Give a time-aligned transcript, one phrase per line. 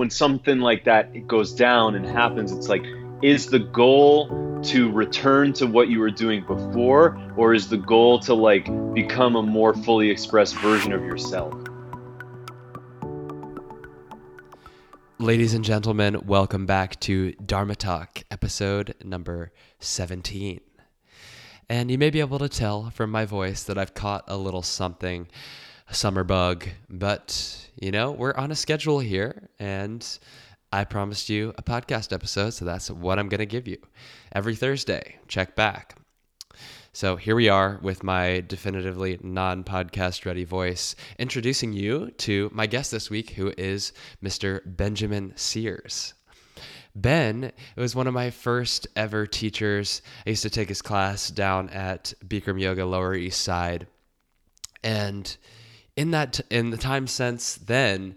[0.00, 2.82] when something like that goes down and happens, it's like,
[3.20, 8.18] is the goal to return to what you were doing before, or is the goal
[8.18, 11.52] to like become a more fully expressed version of yourself?
[15.18, 20.62] Ladies and gentlemen, welcome back to Dharma Talk, episode number 17.
[21.68, 24.62] And you may be able to tell from my voice that I've caught a little
[24.62, 25.28] something,
[25.90, 30.06] a summer bug, but you know, we're on a schedule here and
[30.72, 33.78] I promised you a podcast episode, so that's what I'm going to give you
[34.30, 35.16] every Thursday.
[35.26, 35.96] Check back.
[36.92, 42.66] So here we are with my definitively non podcast ready voice, introducing you to my
[42.66, 44.60] guest this week, who is Mr.
[44.64, 46.14] Benjamin Sears.
[46.94, 50.02] Ben was one of my first ever teachers.
[50.24, 53.88] I used to take his class down at Bikram Yoga Lower East Side.
[54.82, 55.36] And
[56.00, 58.16] in that in the time since then,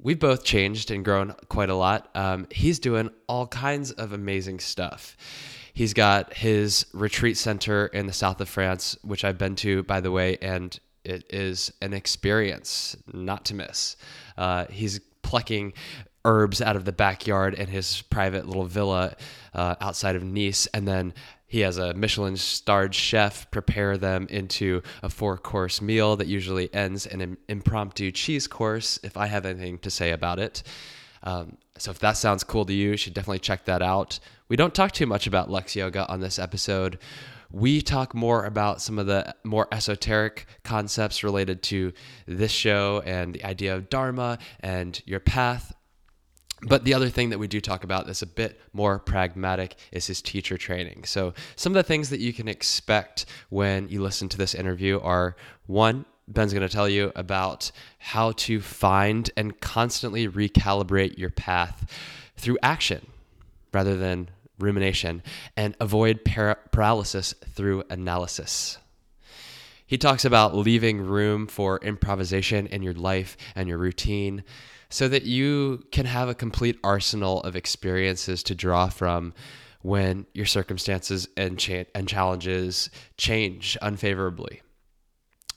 [0.00, 2.10] we've both changed and grown quite a lot.
[2.16, 5.16] Um, he's doing all kinds of amazing stuff.
[5.72, 10.00] He's got his retreat center in the south of France, which I've been to, by
[10.00, 13.96] the way, and it is an experience not to miss.
[14.36, 15.74] Uh, he's plucking
[16.24, 19.14] herbs out of the backyard in his private little villa
[19.54, 21.14] uh, outside of Nice, and then
[21.50, 26.72] he has a Michelin starred chef prepare them into a four course meal that usually
[26.72, 30.62] ends in an impromptu cheese course, if I have anything to say about it.
[31.24, 34.20] Um, so if that sounds cool to you, you should definitely check that out.
[34.48, 37.00] We don't talk too much about Lux Yoga on this episode.
[37.50, 41.92] We talk more about some of the more esoteric concepts related to
[42.26, 45.74] this show and the idea of Dharma and your path.
[46.62, 50.06] But the other thing that we do talk about that's a bit more pragmatic is
[50.06, 51.04] his teacher training.
[51.04, 55.00] So, some of the things that you can expect when you listen to this interview
[55.00, 61.30] are one, Ben's going to tell you about how to find and constantly recalibrate your
[61.30, 61.90] path
[62.36, 63.06] through action
[63.72, 65.22] rather than rumination
[65.56, 68.78] and avoid para- paralysis through analysis.
[69.86, 74.44] He talks about leaving room for improvisation in your life and your routine
[74.90, 79.32] so that you can have a complete arsenal of experiences to draw from
[79.82, 84.60] when your circumstances and, cha- and challenges change unfavorably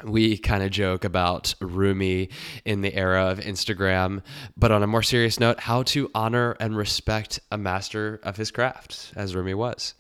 [0.04, 2.30] we kind of joke about Rumi
[2.66, 4.22] in the era of Instagram,
[4.58, 8.52] but on a more serious note, how to honor and respect a master of his
[8.52, 9.94] craft, as Rumi was.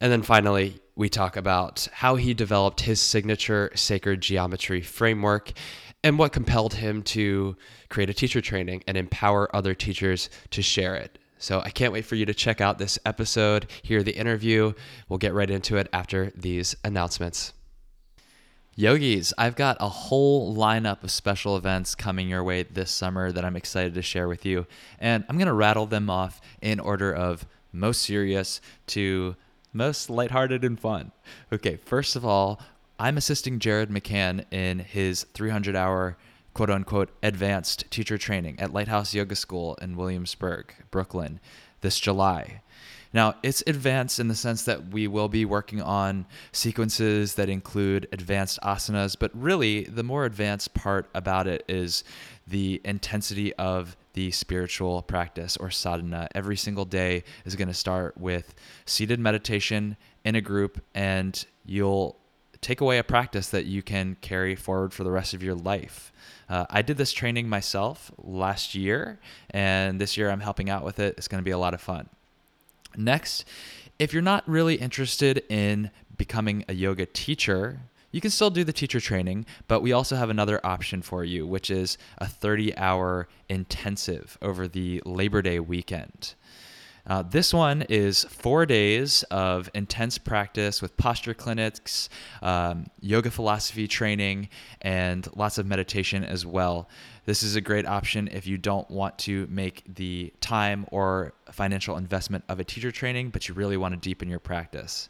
[0.00, 5.52] And then finally, we talk about how he developed his signature sacred geometry framework
[6.04, 7.56] and what compelled him to
[7.88, 11.18] create a teacher training and empower other teachers to share it.
[11.38, 14.72] So I can't wait for you to check out this episode, hear the interview.
[15.08, 17.52] We'll get right into it after these announcements.
[18.74, 23.44] Yogis, I've got a whole lineup of special events coming your way this summer that
[23.44, 24.66] I'm excited to share with you.
[25.00, 29.34] And I'm going to rattle them off in order of most serious to
[29.72, 31.10] most lighthearted and fun.
[31.52, 32.60] Okay, first of all,
[33.00, 36.16] I'm assisting Jared McCann in his 300 hour
[36.52, 41.38] quote unquote advanced teacher training at Lighthouse Yoga School in Williamsburg, Brooklyn
[41.80, 42.60] this July.
[43.12, 48.08] Now, it's advanced in the sense that we will be working on sequences that include
[48.10, 52.02] advanced asanas, but really the more advanced part about it is
[52.48, 56.28] the intensity of the spiritual practice or sadhana.
[56.34, 62.16] Every single day is going to start with seated meditation in a group, and you'll
[62.60, 66.12] take away a practice that you can carry forward for the rest of your life.
[66.48, 69.18] Uh, I did this training myself last year,
[69.50, 71.14] and this year I'm helping out with it.
[71.18, 72.08] It's going to be a lot of fun.
[72.96, 73.44] Next,
[73.98, 77.80] if you're not really interested in becoming a yoga teacher,
[78.10, 81.46] you can still do the teacher training, but we also have another option for you,
[81.46, 86.34] which is a 30 hour intensive over the Labor Day weekend.
[87.08, 92.10] Uh, this one is four days of intense practice with posture clinics,
[92.42, 94.46] um, yoga philosophy training,
[94.82, 96.86] and lots of meditation as well.
[97.24, 101.96] This is a great option if you don't want to make the time or financial
[101.96, 105.08] investment of a teacher training, but you really want to deepen your practice.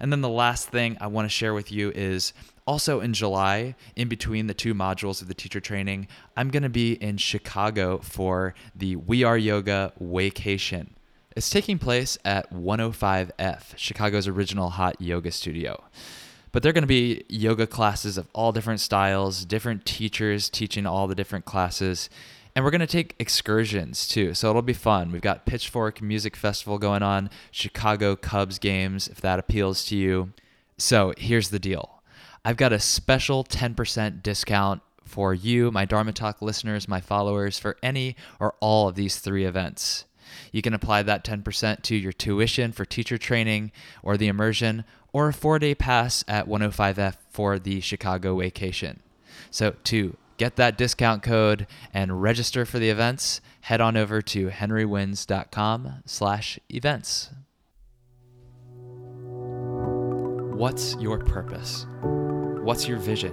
[0.00, 2.32] And then the last thing I want to share with you is
[2.66, 6.68] also in July, in between the two modules of the teacher training, I'm going to
[6.68, 10.95] be in Chicago for the We Are Yoga Vacation.
[11.36, 15.84] It's taking place at 105F, Chicago's original hot yoga studio.
[16.50, 21.06] But they're going to be yoga classes of all different styles, different teachers teaching all
[21.06, 22.08] the different classes.
[22.54, 24.32] And we're going to take excursions too.
[24.32, 25.12] So it'll be fun.
[25.12, 30.32] We've got Pitchfork Music Festival going on, Chicago Cubs games, if that appeals to you.
[30.78, 32.00] So here's the deal
[32.46, 37.76] I've got a special 10% discount for you, my Dharma Talk listeners, my followers, for
[37.82, 40.06] any or all of these three events.
[40.52, 45.28] You can apply that 10% to your tuition for teacher training or the immersion, or
[45.28, 49.00] a four day pass at 105F for the Chicago vacation.
[49.50, 54.48] So, to get that discount code and register for the events, head on over to
[54.48, 57.30] henrywins.com slash events.
[60.56, 61.86] What's your purpose?
[62.02, 63.32] What's your vision?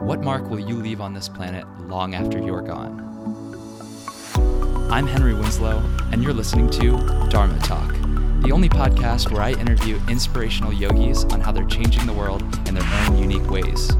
[0.00, 3.33] What mark will you leave on this planet long after you're gone?
[4.94, 5.82] I'm Henry Winslow,
[6.12, 6.92] and you're listening to
[7.28, 7.88] Dharma Talk,
[8.42, 12.76] the only podcast where I interview inspirational yogis on how they're changing the world in
[12.76, 13.90] their own unique ways.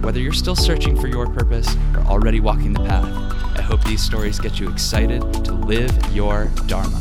[0.00, 3.06] Whether you're still searching for your purpose or already walking the path,
[3.56, 6.98] I hope these stories get you excited to live your Dharma.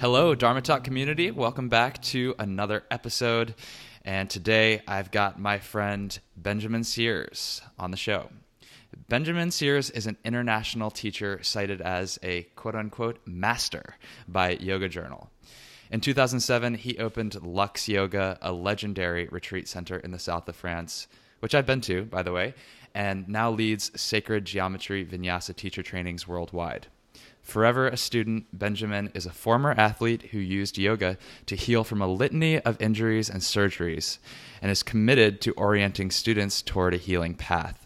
[0.00, 1.32] Hello, Dharma Talk community.
[1.32, 3.54] Welcome back to another episode.
[4.06, 8.30] And today I've got my friend Benjamin Sears on the show.
[9.06, 13.96] Benjamin Sears is an international teacher cited as a quote unquote master
[14.26, 15.30] by Yoga Journal.
[15.90, 21.06] In 2007, he opened Lux Yoga, a legendary retreat center in the south of France,
[21.40, 22.54] which I've been to, by the way,
[22.94, 26.86] and now leads sacred geometry vinyasa teacher trainings worldwide.
[27.42, 32.08] Forever a student, Benjamin is a former athlete who used yoga to heal from a
[32.08, 34.16] litany of injuries and surgeries
[34.62, 37.83] and is committed to orienting students toward a healing path.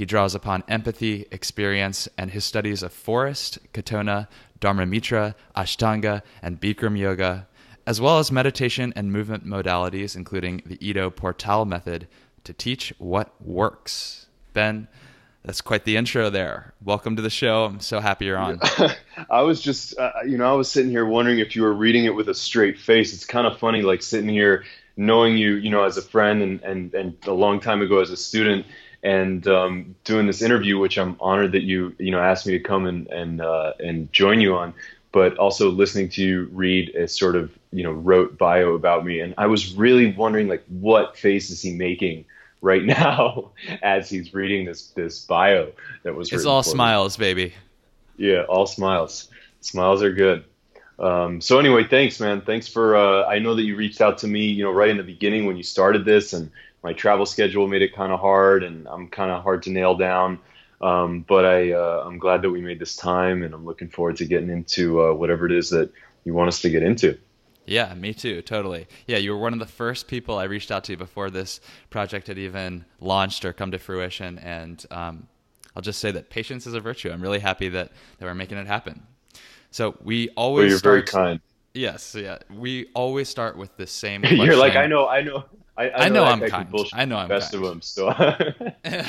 [0.00, 6.98] He draws upon empathy, experience, and his studies of Forrest, Katonah, Dharmamitra, Ashtanga, and Bikram
[6.98, 7.46] yoga,
[7.86, 12.08] as well as meditation and movement modalities, including the Ido Portal method,
[12.44, 14.24] to teach what works.
[14.54, 14.88] Ben,
[15.44, 16.72] that's quite the intro there.
[16.82, 17.66] Welcome to the show.
[17.66, 18.58] I'm so happy you're on.
[19.30, 22.06] I was just, uh, you know, I was sitting here wondering if you were reading
[22.06, 23.12] it with a straight face.
[23.12, 24.64] It's kind of funny, like sitting here
[24.96, 28.08] knowing you, you know, as a friend and, and, and a long time ago as
[28.08, 28.64] a student
[29.02, 32.60] and um, doing this interview, which I'm honored that you, you know, asked me to
[32.60, 34.74] come and, and, uh, and join you on,
[35.12, 39.20] but also listening to you read a sort of, you know, wrote bio about me.
[39.20, 42.24] And I was really wondering, like, what face is he making?
[42.62, 43.50] right now
[43.82, 46.32] as he's reading this this bio that was.
[46.32, 47.24] It's all smiles, me.
[47.24, 47.54] baby.
[48.16, 49.28] Yeah, all smiles.
[49.60, 50.44] Smiles are good.
[50.98, 52.42] Um, so anyway, thanks, man.
[52.42, 52.96] Thanks for.
[52.96, 55.46] Uh, I know that you reached out to me, you know, right in the beginning
[55.46, 56.50] when you started this, and
[56.82, 59.94] my travel schedule made it kind of hard, and I'm kind of hard to nail
[59.94, 60.38] down.
[60.80, 64.16] Um, but I, uh, I'm glad that we made this time, and I'm looking forward
[64.16, 65.92] to getting into uh, whatever it is that
[66.24, 67.18] you want us to get into.
[67.66, 68.88] Yeah, me too, totally.
[69.06, 71.60] Yeah, you were one of the first people I reached out to before this
[71.90, 74.38] project had even launched or come to fruition.
[74.38, 75.28] And um,
[75.76, 77.10] I'll just say that patience is a virtue.
[77.10, 79.06] I'm really happy that, that we're making it happen.
[79.70, 81.40] So we always well, you're start, very kind.
[81.74, 82.38] Yes, yeah.
[82.52, 84.24] We always start with the same.
[84.30, 85.44] you're like, I know, I know.
[85.76, 86.74] I, I, I know, know I'm kind.
[86.92, 87.64] I know I'm best kind.
[87.64, 87.82] of them.
[87.82, 88.12] So.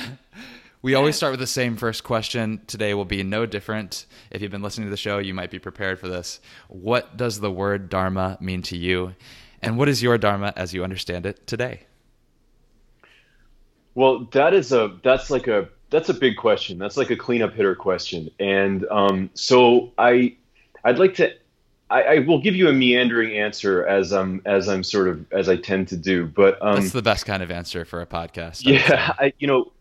[0.84, 2.62] We always start with the same first question.
[2.66, 4.08] Today will be no different.
[4.32, 6.42] If you've been listening to the show, you might be prepared for this.
[6.70, 9.14] What does the word Dharma mean to you?
[9.62, 11.82] And what is your Dharma as you understand it today?
[13.94, 16.80] Well, that is a that's like a that's a big question.
[16.80, 18.32] That's like a cleanup hitter question.
[18.40, 20.36] And um, so I
[20.84, 21.32] I'd like to
[21.92, 25.50] I, I, will give you a meandering answer as I'm as I'm sort of as
[25.50, 26.26] I tend to do.
[26.26, 28.64] But um, that's the best kind of answer for a podcast.
[28.66, 29.72] yeah, I, you know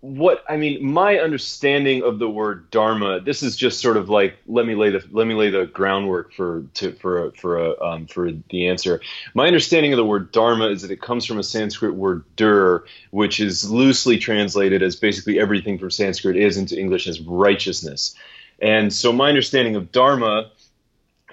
[0.00, 3.20] what I mean, my understanding of the word dharma.
[3.20, 6.32] This is just sort of like let me lay the let me lay the groundwork
[6.32, 9.00] for to for a, for a um, for the answer.
[9.34, 12.84] My understanding of the word dharma is that it comes from a Sanskrit word dur,
[13.10, 18.14] which is loosely translated as basically everything from Sanskrit is into English as righteousness.
[18.60, 20.50] And so my understanding of dharma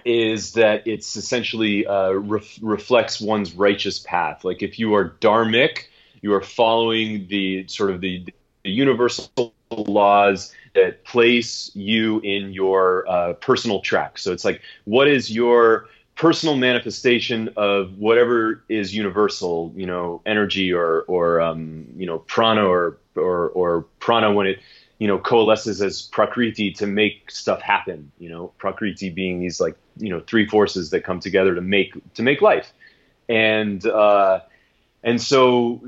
[0.05, 4.43] is that it's essentially uh, ref- reflects one's righteous path.
[4.43, 5.85] Like if you are dharmic,
[6.21, 8.25] you are following the sort of the
[8.63, 14.17] the universal laws that place you in your uh, personal track.
[14.17, 20.71] So it's like, what is your personal manifestation of whatever is universal, you know, energy
[20.71, 24.59] or or um, you know prana or or or prana when it
[24.99, 28.11] you know coalesces as prakriti to make stuff happen.
[28.19, 31.93] You know, prakriti being these like you know three forces that come together to make
[32.15, 32.71] to make life,
[33.29, 34.41] and uh,
[35.03, 35.81] and so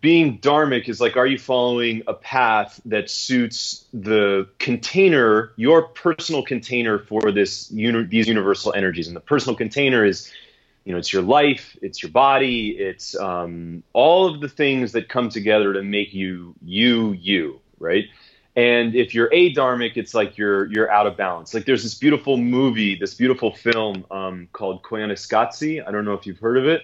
[0.00, 6.42] being dharmic is like, are you following a path that suits the container, your personal
[6.42, 9.06] container for this uni- these universal energies?
[9.06, 10.30] And the personal container is,
[10.84, 15.08] you know, it's your life, it's your body, it's um, all of the things that
[15.08, 18.04] come together to make you you you, right?
[18.58, 21.54] And if you're adharmic, it's like you're you're out of balance.
[21.54, 25.86] Like there's this beautiful movie, this beautiful film um, called Koyaanisqatsi.
[25.86, 26.82] I don't know if you've heard of it.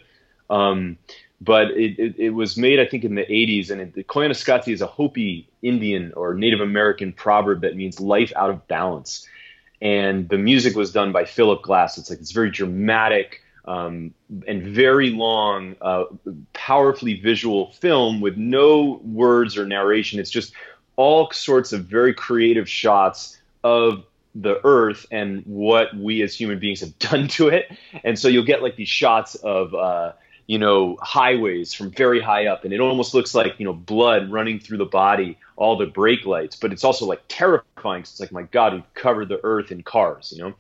[0.49, 0.99] Um,
[1.41, 3.71] but it, it, it, was made, I think, in the 80s.
[3.71, 8.51] And the Koyaanisqatsi is a Hopi Indian or Native American proverb that means life out
[8.51, 9.27] of balance.
[9.83, 11.99] And the music was done by Philip Glass.
[11.99, 14.15] It's like it's very dramatic um,
[14.47, 16.05] and very long, uh,
[16.53, 20.21] powerfully visual film with no words or narration.
[20.21, 20.53] It's just
[20.97, 26.81] all sorts of very creative shots of the earth and what we as human beings
[26.81, 27.71] have done to it.
[28.03, 30.13] And so you'll get like these shots of, uh,
[30.47, 34.31] you know, highways from very high up, and it almost looks like you know blood
[34.31, 36.57] running through the body, all the brake lights.
[36.57, 38.01] But it's also like terrifying.
[38.01, 40.55] It's like my God, we've covered the earth in cars, you know.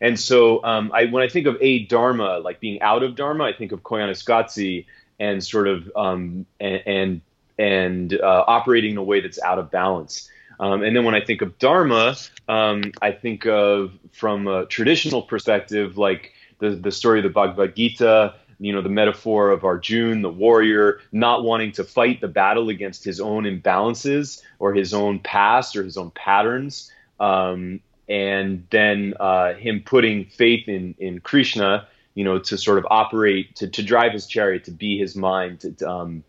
[0.00, 3.44] And so um, I, when I think of a dharma, like being out of dharma,
[3.44, 4.86] I think of Koyaanisqatsi
[5.20, 7.20] and sort of um, and and,
[7.58, 10.30] and uh, operating in a way that's out of balance.
[10.60, 12.16] Um, and then when I think of dharma,
[12.48, 17.76] um, I think of from a traditional perspective, like the the story of the Bhagavad
[17.76, 22.68] Gita you know the metaphor of Arjun, the warrior, not wanting to fight the battle
[22.68, 29.14] against his own imbalances or his own past or his own patterns, um, and then
[29.20, 33.82] uh, him putting faith in in Krishna, you know, to sort of operate to to
[33.82, 36.24] drive his chariot, to be his mind, to, um,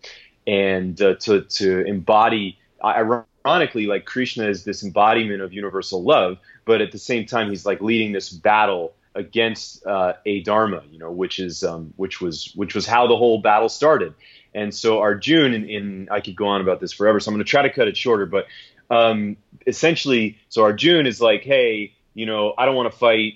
[0.49, 2.57] and uh, to to embody.
[2.83, 7.65] Ironically, like Krishna is this embodiment of universal love, but at the same time, he's
[7.65, 12.51] like leading this battle against uh, a Dharma, you know, which is um, which was
[12.55, 14.15] which was how the whole battle started.
[14.55, 17.45] And so Arjun, in, in I could go on about this forever, so I'm going
[17.45, 18.25] to try to cut it shorter.
[18.25, 18.47] But
[18.89, 19.37] um,
[19.67, 23.33] essentially, so Arjun is like, hey, you know, I don't want to fight.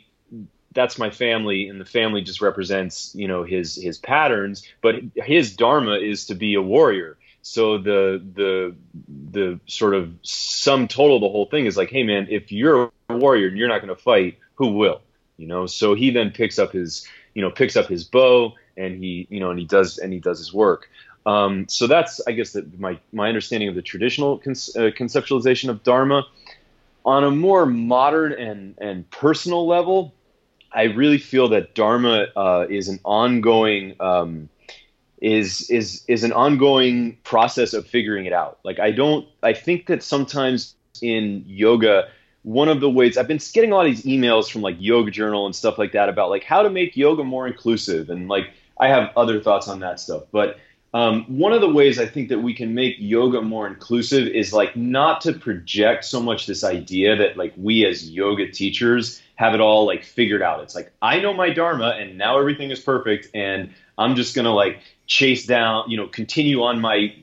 [0.74, 4.64] That's my family, and the family just represents, you know, his his patterns.
[4.82, 7.18] But his dharma is to be a warrior.
[7.42, 8.76] So the the
[9.08, 12.92] the sort of sum total of the whole thing is like, hey man, if you're
[13.10, 15.02] a warrior and you're not going to fight, who will?
[15.38, 19.04] you know so he then picks up his you know picks up his bow and
[19.04, 20.90] he you know and he does and he does his work
[21.26, 25.70] um, so that's i guess that my my understanding of the traditional con- uh, conceptualization
[25.70, 26.26] of dharma
[27.06, 30.14] on a more modern and and personal level
[30.74, 34.50] i really feel that dharma uh, is an ongoing um,
[35.22, 39.88] is is is an ongoing process of figuring it out like i don't i think
[39.88, 42.08] that sometimes in yoga
[42.44, 45.12] one of the ways I've been getting a lot of these emails from like Yoga
[45.12, 48.52] Journal and stuff like that about like how to make yoga more inclusive, and like
[48.78, 50.24] I have other thoughts on that stuff.
[50.32, 50.58] But
[50.94, 54.54] um, one of the ways I think that we can make yoga more inclusive is
[54.54, 59.56] like not to project so much this idea that like we as yoga teachers have
[59.56, 60.62] it all like figured out.
[60.62, 64.54] It's like I know my dharma and now everything is perfect, and I'm just gonna
[64.54, 67.16] like chase down, you know, continue on my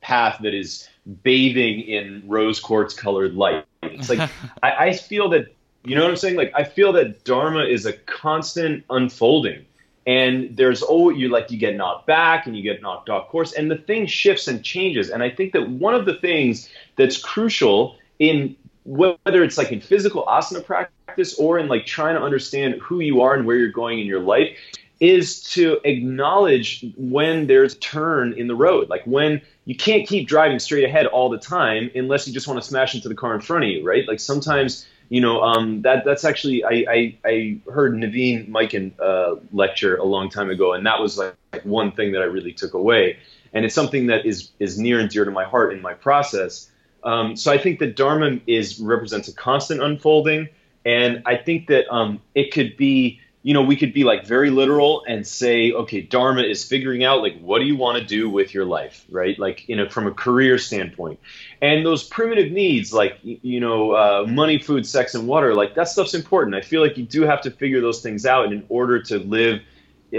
[0.00, 0.88] path that is
[1.22, 3.66] bathing in rose quartz colored light.
[3.82, 4.30] It's like
[4.62, 5.54] I, I feel that
[5.84, 6.36] you know what I'm saying?
[6.36, 9.66] Like I feel that Dharma is a constant unfolding.
[10.08, 13.52] And there's oh you like you get knocked back and you get knocked off course
[13.52, 15.10] and the thing shifts and changes.
[15.10, 19.82] And I think that one of the things that's crucial in whether it's like in
[19.82, 23.70] physical asana practice or in like trying to understand who you are and where you're
[23.70, 24.56] going in your life
[25.00, 28.88] is to acknowledge when there's a turn in the road.
[28.88, 32.60] Like when you can't keep driving straight ahead all the time unless you just want
[32.60, 34.08] to smash into the car in front of you, right?
[34.08, 39.36] Like sometimes, you know, um, that that's actually I, I, I heard Naveen Mikan uh,
[39.52, 41.34] lecture a long time ago, and that was like
[41.64, 43.18] one thing that I really took away,
[43.52, 46.70] and it's something that is is near and dear to my heart in my process.
[47.04, 50.48] Um, so I think that Dharma is represents a constant unfolding,
[50.84, 54.50] and I think that um, it could be you know, we could be like very
[54.50, 58.28] literal and say, okay, Dharma is figuring out like what do you want to do
[58.28, 59.38] with your life, right?
[59.38, 61.20] Like, you know, from a career standpoint.
[61.62, 65.88] And those primitive needs, like, you know, uh, money, food, sex, and water, like that
[65.88, 66.56] stuff's important.
[66.56, 69.62] I feel like you do have to figure those things out in order to live,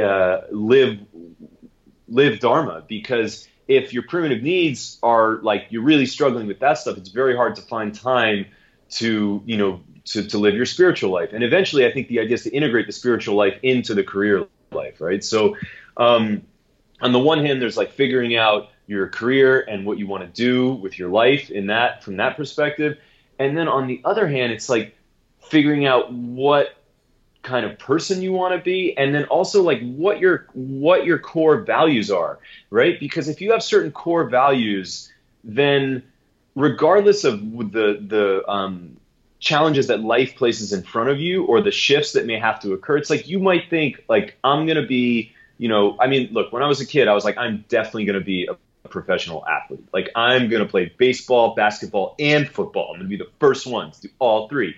[0.01, 0.99] uh, live,
[2.07, 2.85] live Dharma.
[2.87, 7.35] Because if your primitive needs are like you're really struggling with that stuff, it's very
[7.35, 8.45] hard to find time
[8.91, 11.29] to, you know, to, to live your spiritual life.
[11.33, 14.45] And eventually, I think the idea is to integrate the spiritual life into the career
[14.71, 15.23] life, right?
[15.23, 15.55] So,
[15.97, 16.43] um,
[17.01, 20.29] on the one hand, there's like figuring out your career and what you want to
[20.29, 22.97] do with your life in that from that perspective.
[23.37, 24.97] And then on the other hand, it's like
[25.39, 26.75] figuring out what
[27.41, 31.17] kind of person you want to be and then also like what your what your
[31.17, 32.37] core values are
[32.69, 35.09] right because if you have certain core values
[35.45, 36.03] then
[36.55, 37.39] regardless of
[37.71, 38.97] the the um,
[39.39, 42.73] challenges that life places in front of you or the shifts that may have to
[42.73, 42.97] occur.
[42.97, 46.51] It's like you might think like I'm going to be, you know, I mean, look,
[46.51, 49.45] when I was a kid, I was like I'm definitely going to be a professional
[49.45, 49.87] athlete.
[49.93, 52.91] Like I'm going to play baseball, basketball, and football.
[52.93, 54.75] I'm going to be the first one to do all three.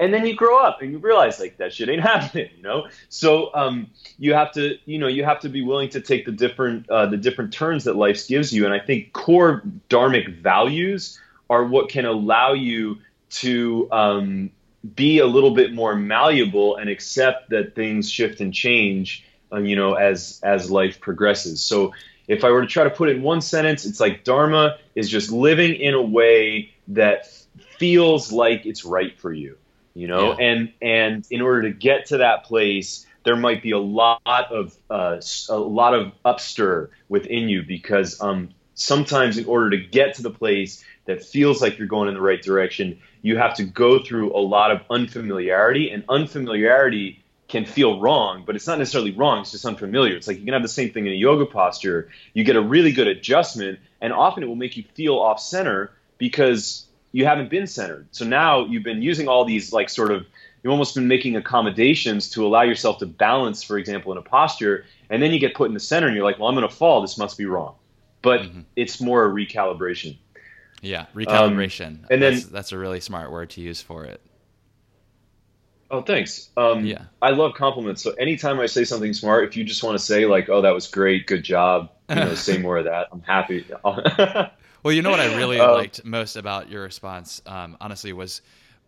[0.00, 2.88] and then you grow up and you realize like that shit ain't happening you know
[3.08, 3.88] so um,
[4.18, 7.06] you have to you know you have to be willing to take the different uh,
[7.06, 11.88] the different turns that life gives you and i think core dharmic values are what
[11.88, 12.98] can allow you
[13.30, 14.50] to um,
[14.94, 19.76] be a little bit more malleable and accept that things shift and change uh, you
[19.76, 21.92] know as as life progresses so
[22.28, 25.08] if i were to try to put it in one sentence it's like dharma is
[25.08, 27.26] just living in a way that
[27.78, 29.56] feels like it's right for you
[29.94, 30.46] you know yeah.
[30.46, 34.74] and and in order to get to that place there might be a lot of
[34.88, 40.22] uh, a lot of upstir within you because um, sometimes in order to get to
[40.22, 44.02] the place that feels like you're going in the right direction you have to go
[44.02, 49.40] through a lot of unfamiliarity and unfamiliarity can feel wrong but it's not necessarily wrong
[49.40, 52.08] it's just unfamiliar it's like you can have the same thing in a yoga posture
[52.32, 55.90] you get a really good adjustment and often it will make you feel off center
[56.18, 58.06] because you haven't been centered.
[58.12, 60.26] So now you've been using all these like sort of
[60.62, 64.84] you've almost been making accommodations to allow yourself to balance, for example, in a posture,
[65.08, 66.74] and then you get put in the center and you're like, well, I'm going to
[66.74, 67.00] fall.
[67.00, 67.74] This must be wrong.
[68.22, 68.60] But mm-hmm.
[68.76, 70.18] it's more a recalibration.
[70.80, 71.86] Yeah, recalibration.
[71.86, 74.20] Um, and then that's, that's, a really smart word to use for it.
[75.90, 76.50] Oh, thanks.
[76.56, 78.02] Um, yeah, I love compliments.
[78.02, 80.70] So anytime I say something smart, if you just want to say like, "Oh, that
[80.70, 83.08] was great, good job," you know, say more of that.
[83.12, 83.66] I'm happy.
[84.82, 88.40] Well, you know what I really um, liked most about your response, um, honestly, was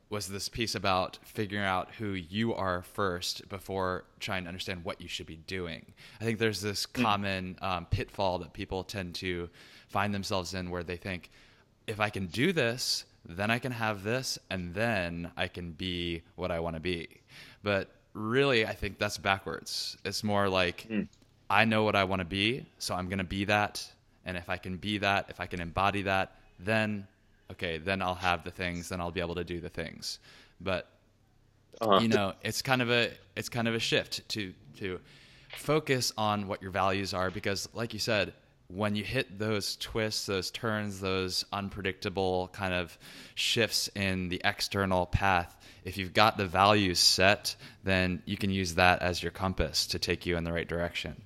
[0.08, 5.00] was this piece about figuring out who you are first before trying to understand what
[5.00, 5.90] you should be doing.
[6.20, 7.02] I think there's this mm.
[7.02, 9.48] common um, pitfall that people tend to
[9.88, 11.30] find themselves in where they think,
[11.86, 16.22] if I can do this, then I can have this, and then I can be
[16.36, 17.08] what I want to be.
[17.62, 19.96] But really, I think that's backwards.
[20.04, 21.06] It's more like, mm.
[21.48, 23.92] I know what I want to be, so I'm going to be that
[24.24, 27.06] and if I can be that, if I can embody that, then
[27.50, 30.18] okay, then I'll have the things, then I'll be able to do the things.
[30.60, 30.88] But
[31.80, 32.00] uh-huh.
[32.00, 35.00] you know, it's kind of a it's kind of a shift to to
[35.56, 38.32] focus on what your values are because like you said,
[38.74, 42.96] when you hit those twists, those turns, those unpredictable kind of
[43.34, 48.74] shifts in the external path, if you've got the values set, then you can use
[48.76, 51.20] that as your compass to take you in the right direction.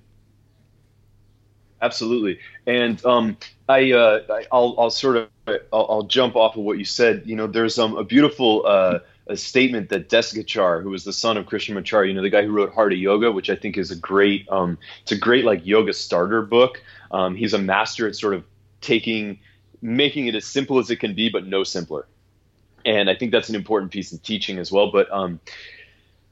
[1.81, 3.37] Absolutely, and um,
[3.69, 5.29] I, uh, I'll, I'll sort of
[5.71, 7.23] I'll, I'll, jump off of what you said.
[7.25, 11.37] You know, there's um, a beautiful uh, a statement that Desikachar, who was the son
[11.37, 13.91] of Krishnamacharya, you know, the guy who wrote Heart of Yoga, which I think is
[13.91, 16.81] a great um, it's a great like yoga starter book.
[17.11, 18.43] Um, he's a master at sort of
[18.81, 19.39] taking
[19.81, 22.07] making it as simple as it can be, but no simpler.
[22.85, 24.91] And I think that's an important piece of teaching as well.
[24.91, 25.39] But um,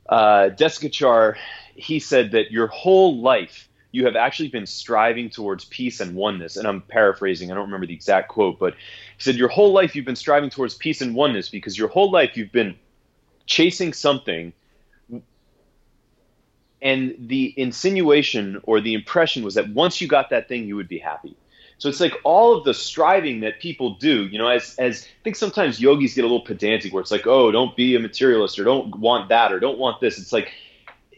[0.09, 1.35] uh, Desikachar,
[1.75, 6.57] he said that your whole life you have actually been striving towards peace and oneness.
[6.57, 9.95] And I'm paraphrasing, I don't remember the exact quote, but he said, Your whole life
[9.95, 12.75] you've been striving towards peace and oneness because your whole life you've been
[13.45, 14.51] chasing something.
[16.85, 20.87] And the insinuation or the impression was that once you got that thing, you would
[20.87, 21.35] be happy.
[21.79, 25.23] So it's like all of the striving that people do, you know, as, as I
[25.23, 28.59] think sometimes yogis get a little pedantic where it's like, oh, don't be a materialist
[28.59, 30.19] or don't want that or don't want this.
[30.19, 30.51] It's like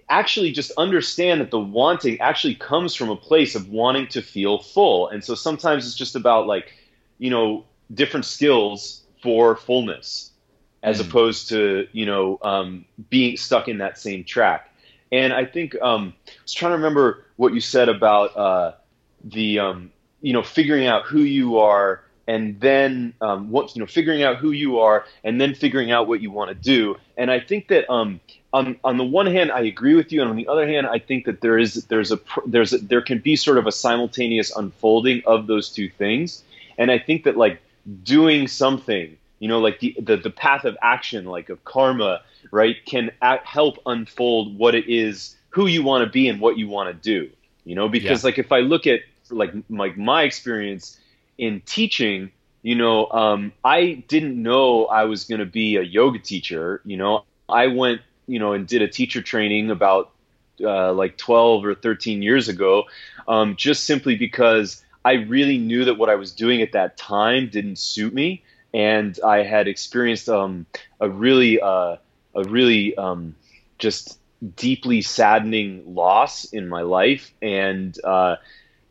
[0.10, 4.60] actually just understand that the wanting actually comes from a place of wanting to feel
[4.60, 5.10] full.
[5.10, 6.74] And so sometimes it's just about like,
[7.18, 10.32] you know, different skills for fullness
[10.82, 11.08] as mm.
[11.08, 14.67] opposed to, you know, um, being stuck in that same track.
[15.12, 18.74] And I think um, I was trying to remember what you said about uh,
[19.24, 19.92] the, um,
[20.22, 24.38] you know, figuring out who you are and then um, what you know figuring out
[24.38, 26.98] who you are and then figuring out what you want to do.
[27.16, 28.20] And i think that um,
[28.54, 31.00] on on the one hand i agree with you and on the other hand i
[31.00, 34.56] think that there is there's a there's a, there can be sort of a simultaneous
[34.56, 36.44] unfolding of those two things.
[36.78, 37.62] And i think that like
[38.04, 42.78] doing something you know like the the, the path of action like of karma right
[42.86, 43.12] can
[43.44, 46.94] help unfold what it is who you want to be and what you want to
[46.94, 47.30] do
[47.64, 48.28] you know because yeah.
[48.28, 51.00] like if i look at like like my experience
[51.38, 52.32] in teaching,
[52.62, 56.82] you know, um, I didn't know I was going to be a yoga teacher.
[56.86, 60.12] You know, I went, you know, and did a teacher training about
[60.64, 62.86] uh, like 12 or 13 years ago,
[63.28, 67.50] um, just simply because I really knew that what I was doing at that time
[67.50, 70.66] didn't suit me, and I had experienced um,
[71.00, 71.98] a really, uh,
[72.38, 73.36] a really um,
[73.78, 74.20] just
[74.56, 78.38] deeply saddening loss in my life, and uh,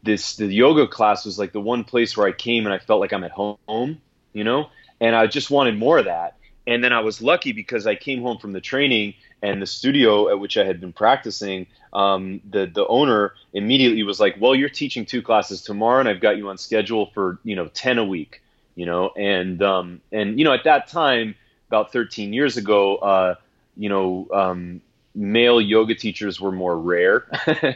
[0.02, 3.00] this the yoga class was like the one place where I came and I felt
[3.00, 4.00] like I'm at home,
[4.32, 4.68] you know,
[5.00, 6.36] and I just wanted more of that.
[6.66, 10.28] And then I was lucky because I came home from the training and the studio
[10.28, 11.68] at which I had been practicing.
[11.92, 16.20] Um, the the owner immediately was like, "Well, you're teaching two classes tomorrow, and I've
[16.20, 18.42] got you on schedule for you know ten a week."
[18.74, 21.36] You know, and um, and you know at that time
[21.68, 23.34] about 13 years ago, uh,
[23.76, 24.80] you know, um,
[25.14, 27.26] male yoga teachers were more rare,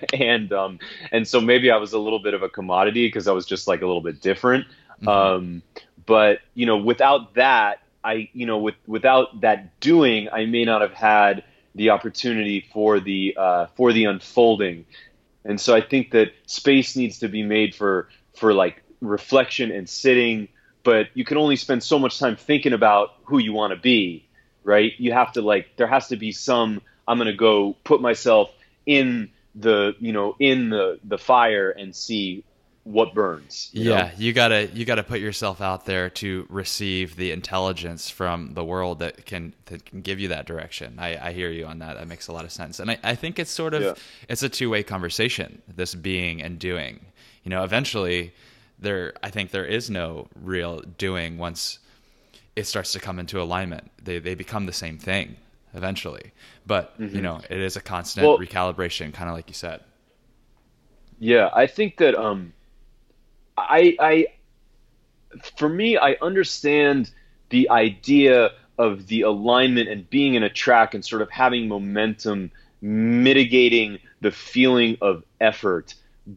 [0.15, 0.79] and um,
[1.11, 3.67] and so maybe I was a little bit of a commodity because I was just
[3.67, 4.67] like a little bit different.
[5.03, 5.09] Mm-hmm.
[5.09, 5.63] Um,
[6.07, 10.81] but you know, without that, I you know, with without that doing, I may not
[10.83, 14.85] have had the opportunity for the uh, for the unfolding.
[15.45, 19.89] And so I think that space needs to be made for for like reflection and
[19.89, 20.49] sitting,
[20.91, 24.27] but you can only spend so much time thinking about who you want to be,
[24.65, 24.93] right?
[24.99, 28.51] You have to like there has to be some I'm going to go put myself
[28.87, 32.43] in the, you know, in the the fire and see
[32.83, 33.71] what burns.
[33.73, 34.11] You yeah, know?
[34.17, 38.99] you gotta you gotta put yourself out there to receive the intelligence from the world
[38.99, 40.99] that can that can give you that direction.
[40.99, 41.99] I, I hear you on that.
[41.99, 43.95] That makes a lot of sense, and I, I think it's sort of yeah.
[44.29, 45.63] it's a two way conversation.
[45.69, 47.07] This being and doing.
[47.45, 48.35] You know, eventually
[48.81, 51.79] there I think there is no real doing once
[52.57, 53.91] it starts to come into alignment.
[54.03, 55.37] They they become the same thing
[55.75, 56.33] eventually.
[56.67, 57.15] But mm-hmm.
[57.15, 59.81] you know, it is a constant well, recalibration, kind of like you said.
[61.19, 62.53] Yeah, I think that um,
[63.57, 64.27] I I
[65.57, 67.11] for me, I understand
[67.51, 72.51] the idea of the alignment and being in a track and sort of having momentum
[72.81, 75.95] mitigating the feeling of effort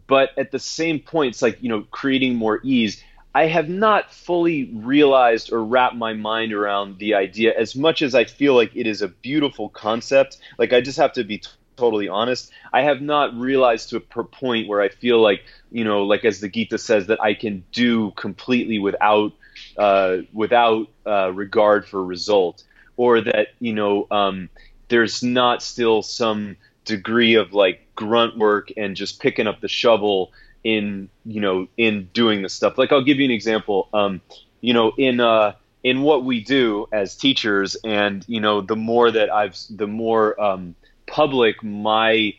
[0.08, 3.04] but at the same point, it's like, you know, creating more ease.
[3.36, 8.13] I have not fully realized or wrapped my mind around the idea as much as
[8.13, 10.38] I feel like it is a beautiful concept.
[10.58, 12.52] Like, I just have to be t- totally honest.
[12.72, 15.41] I have not realized to a point where I feel like,
[15.72, 19.34] you know, like as the Gita says, that I can do completely without,
[19.78, 22.63] uh, without uh, regard for result,
[22.98, 24.50] or that, you know, um,
[24.89, 30.32] there's not still some degree of like grunt work and just picking up the shovel
[30.63, 34.21] in you know in doing the stuff like i'll give you an example um
[34.62, 35.53] you know in uh
[35.84, 40.39] in what we do as teachers and you know the more that i've the more
[40.41, 40.73] um
[41.06, 42.34] public my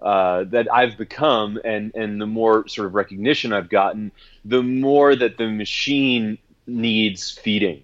[0.00, 4.12] uh, that I've become and and the more sort of recognition I've gotten,
[4.44, 7.82] the more that the machine needs feeding,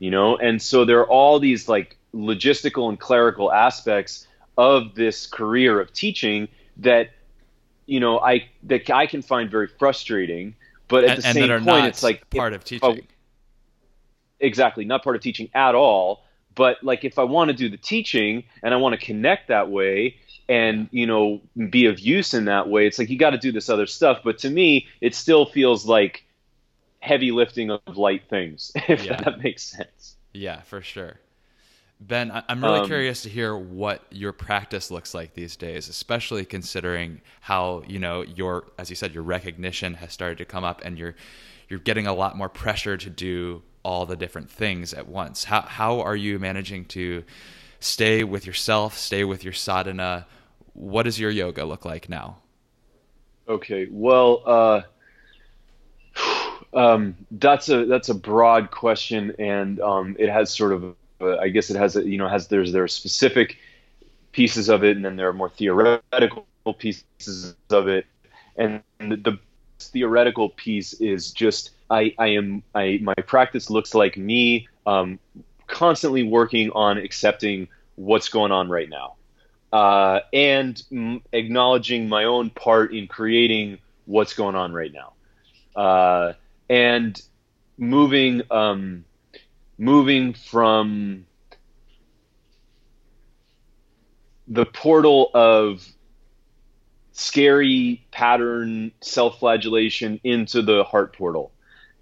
[0.00, 0.36] you know.
[0.36, 4.26] And so there are all these like logistical and clerical aspects
[4.58, 6.48] of this career of teaching
[6.82, 7.10] that
[7.86, 10.54] you know I that I can find very frustrating.
[10.88, 12.88] But at and, the same point, it's like part if, of teaching.
[12.88, 12.96] Oh,
[14.40, 16.24] exactly, not part of teaching at all.
[16.54, 19.70] But like if I want to do the teaching and I want to connect that
[19.70, 20.16] way
[20.48, 21.40] and you know
[21.70, 24.20] be of use in that way, it's like you got to do this other stuff.
[24.22, 26.24] But to me, it still feels like
[27.00, 29.16] heavy lifting of light things, if yeah.
[29.16, 30.16] that makes sense.
[30.32, 31.18] Yeah, for sure.
[32.08, 36.44] Ben, I'm really um, curious to hear what your practice looks like these days, especially
[36.44, 40.82] considering how you know your, as you said, your recognition has started to come up,
[40.84, 41.14] and you're
[41.68, 45.44] you're getting a lot more pressure to do all the different things at once.
[45.44, 47.22] How how are you managing to
[47.78, 50.26] stay with yourself, stay with your sadhana?
[50.72, 52.38] What does your yoga look like now?
[53.48, 54.82] Okay, well, uh,
[56.76, 61.48] um, that's a that's a broad question, and um, it has sort of but I
[61.48, 63.56] guess it has a, you know has there's there are specific
[64.32, 66.44] pieces of it, and then there are more theoretical
[66.78, 68.06] pieces of it,
[68.56, 69.38] and the, the
[69.78, 75.20] theoretical piece is just I I am I my practice looks like me um,
[75.68, 79.14] constantly working on accepting what's going on right now.
[79.72, 85.14] Uh, and m- acknowledging my own part in creating what's going on right now,
[85.80, 86.34] uh,
[86.68, 87.22] and
[87.78, 89.04] moving um,
[89.82, 91.26] moving from
[94.46, 95.84] the portal of
[97.10, 101.50] scary pattern self-flagellation into the heart portal.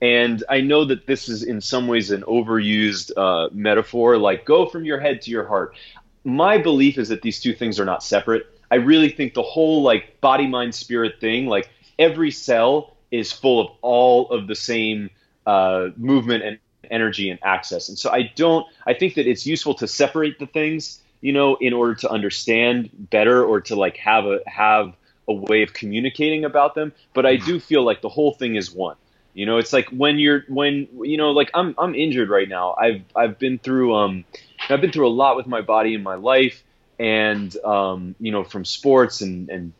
[0.03, 4.67] And i know that this is in some ways an overused uh, metaphor like go
[4.67, 5.75] from your head to your heart.
[6.23, 8.45] My belief is that these two things are not separate.
[8.71, 13.59] I really think the whole like body mind spirit thing like every cell is full
[13.59, 15.09] of all of the same
[15.47, 16.59] uh, movement and
[16.91, 17.89] energy and access.
[17.89, 21.57] And so I don't, I think that it's useful to separate the things, you know,
[21.61, 24.95] in order to understand better or to like have a, have
[25.29, 26.93] a way of communicating about them.
[27.15, 28.97] But I do feel like the whole thing is one.
[29.33, 32.75] You know, it's like when you're when you know, like I'm I'm injured right now.
[32.77, 34.25] I've I've been through um
[34.69, 36.63] I've been through a lot with my body in my life
[37.01, 39.73] and um, you know, from sports and and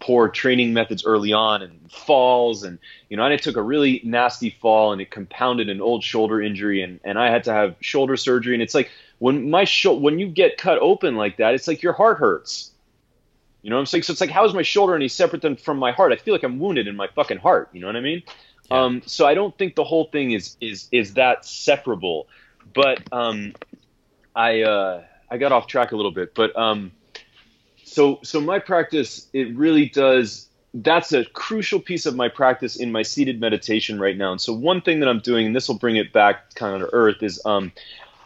[0.00, 2.78] poor training methods early on and falls and
[3.08, 6.40] you know and I took a really nasty fall and it compounded an old shoulder
[6.40, 8.54] injury and and I had to have shoulder surgery.
[8.54, 11.82] And it's like when my shoulder when you get cut open like that it's like
[11.82, 12.72] your heart hurts.
[13.62, 14.04] You know what I'm saying?
[14.04, 16.12] So it's like how is my shoulder any separate than from my heart?
[16.12, 17.70] I feel like I'm wounded in my fucking heart.
[17.72, 18.22] You know what I mean?
[18.70, 18.82] Yeah.
[18.82, 22.28] um, so I don't think the whole thing is is is that separable.
[22.74, 23.54] But um,
[24.34, 26.92] I uh, I got off track a little bit, but um,
[27.86, 30.48] so so my practice it really does.
[30.74, 34.32] That's a crucial piece of my practice in my seated meditation right now.
[34.32, 36.90] And so one thing that I'm doing, and this will bring it back kind of
[36.90, 37.72] to earth, is um,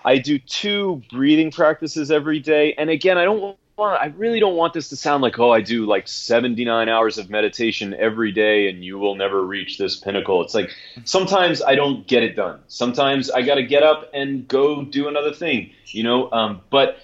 [0.05, 2.75] I do two breathing practices every day.
[2.75, 5.61] And again, I don't want, I really don't want this to sound like, oh, I
[5.61, 10.43] do like 79 hours of meditation every day and you will never reach this pinnacle.
[10.43, 10.71] It's like
[11.05, 12.61] sometimes I don't get it done.
[12.67, 16.33] Sometimes I got to get up and go do another thing, you know.
[16.33, 16.99] Um, but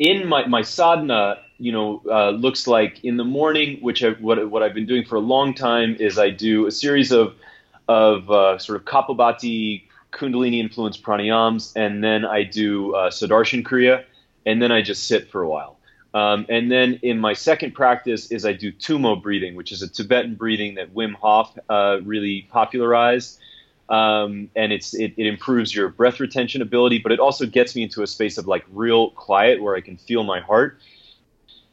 [0.00, 4.50] in my, my sadhana, you know, uh, looks like in the morning, which I, what,
[4.50, 7.34] what I've been doing for a long time is I do a series of,
[7.88, 14.04] of uh, sort of Kapalbhati Kundalini influenced pranayams, and then I do uh, Kriya,
[14.46, 15.78] and then I just sit for a while.
[16.14, 19.88] Um, and then in my second practice is I do Tumo breathing, which is a
[19.88, 23.38] Tibetan breathing that Wim Hof uh, really popularized.
[23.88, 27.82] Um, and it's it, it, improves your breath retention ability, but it also gets me
[27.82, 30.78] into a space of like real quiet where I can feel my heart.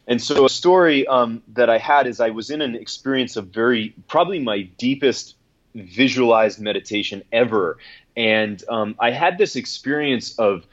[0.08, 3.48] And so a story um, that I had is I was in an experience of
[3.48, 5.36] very probably my deepest
[5.74, 7.78] visualized meditation ever,
[8.16, 10.66] and um, I had this experience of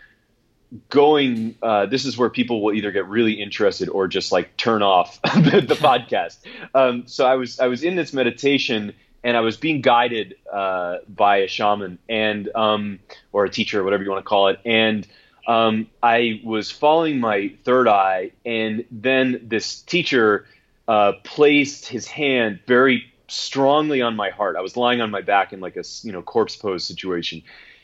[0.88, 4.83] going uh, this is where people will either get really interested or just like turn
[4.83, 6.38] off the, the podcast.
[6.75, 10.99] Um, so i was i was in this meditation and i was being guided uh,
[11.09, 13.01] by a shaman and um,
[13.33, 14.61] or a teacher whatever you want to call it.
[14.64, 15.07] And
[15.47, 20.47] um, i was following my third eye and then this teacher
[20.89, 25.53] uh, placed his hand very strongly on my heart i was lying on my back
[25.53, 27.43] in like a you know corpse pose situation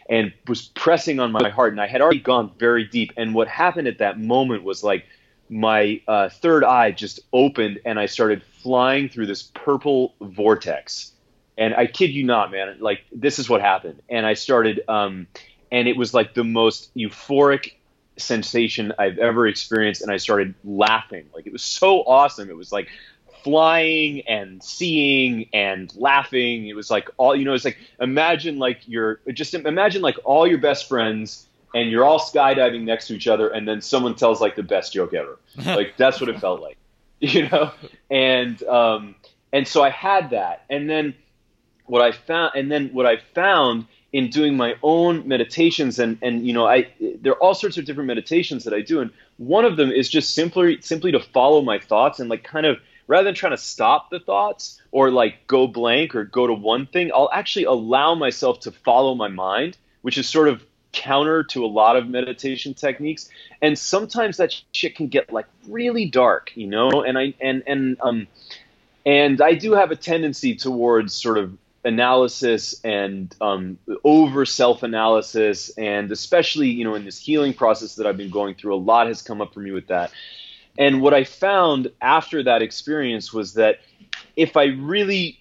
[0.08, 1.72] and was pressing on my heart.
[1.72, 3.12] And I had already gone very deep.
[3.16, 5.06] And what happened at that moment was like
[5.50, 11.12] my uh, third eye just opened and I started flying through this purple vortex.
[11.58, 14.00] And I kid you not, man, like this is what happened.
[14.08, 15.26] And I started, um,
[15.70, 17.72] and it was like the most euphoric
[18.16, 20.02] sensation I've ever experienced.
[20.02, 21.26] And I started laughing.
[21.34, 22.50] Like it was so awesome.
[22.50, 22.88] It was like
[23.44, 26.66] flying and seeing and laughing.
[26.66, 27.54] It was like all you know.
[27.54, 32.18] It's like imagine like you're just imagine like all your best friends and you're all
[32.18, 35.38] skydiving next to each other, and then someone tells like the best joke ever.
[35.64, 36.76] like that's what it felt like,
[37.20, 37.72] you know.
[38.10, 39.14] And um,
[39.52, 41.14] and so I had that, and then
[41.86, 46.46] what I found, and then what I found in doing my own meditations and and
[46.46, 46.88] you know I
[47.20, 50.08] there are all sorts of different meditations that I do and one of them is
[50.08, 53.58] just simply simply to follow my thoughts and like kind of rather than trying to
[53.58, 58.14] stop the thoughts or like go blank or go to one thing, I'll actually allow
[58.14, 62.74] myself to follow my mind, which is sort of counter to a lot of meditation
[62.74, 63.28] techniques.
[63.60, 67.02] And sometimes that shit can get like really dark, you know?
[67.02, 68.28] And I and and um
[69.04, 71.56] and I do have a tendency towards sort of
[71.88, 78.06] analysis and um, over self analysis and especially you know in this healing process that
[78.06, 80.12] i've been going through a lot has come up for me with that
[80.78, 83.80] and what I found after that experience was that
[84.36, 85.40] if I really,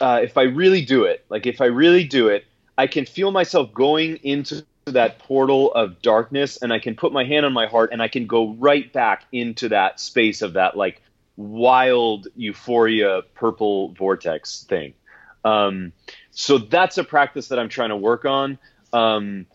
[0.00, 2.46] uh, if I really do it, like if I really do it,
[2.78, 7.24] I can feel myself going into that portal of darkness and I can put my
[7.24, 10.78] hand on my heart and I can go right back into that space of that
[10.78, 11.02] like
[11.36, 14.94] wild euphoria purple vortex thing.
[15.44, 15.92] Um,
[16.30, 18.58] so that's a practice that I'm trying to work on.
[18.92, 19.46] Um,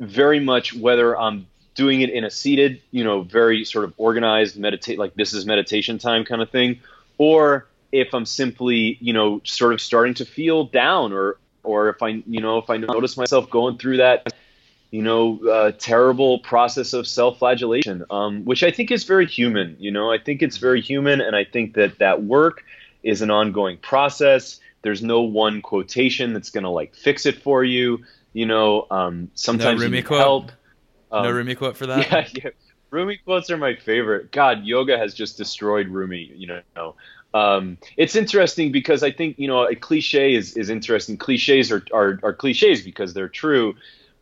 [0.00, 4.58] very much whether I'm doing it in a seated, you know, very sort of organized
[4.58, 6.80] meditate, like this is meditation time kind of thing,
[7.18, 12.02] or if I'm simply, you know, sort of starting to feel down, or or if
[12.02, 14.32] I, you know, if I notice myself going through that,
[14.90, 19.76] you know, uh, terrible process of self-flagellation, um, which I think is very human.
[19.78, 22.64] You know, I think it's very human, and I think that that work
[23.02, 24.60] is an ongoing process.
[24.86, 28.04] There's no one quotation that's going to like fix it for you.
[28.32, 30.52] You know, um, sometimes no, you need help.
[31.10, 32.06] Um, no Rumi quote for that.
[32.12, 32.50] Yeah, yeah.
[32.90, 34.30] Rumi quotes are my favorite.
[34.30, 36.32] God, yoga has just destroyed Rumi.
[36.36, 36.94] You know,
[37.34, 41.16] um, it's interesting because I think you know a cliche is is interesting.
[41.16, 43.74] Cliches are are, are cliches because they're true,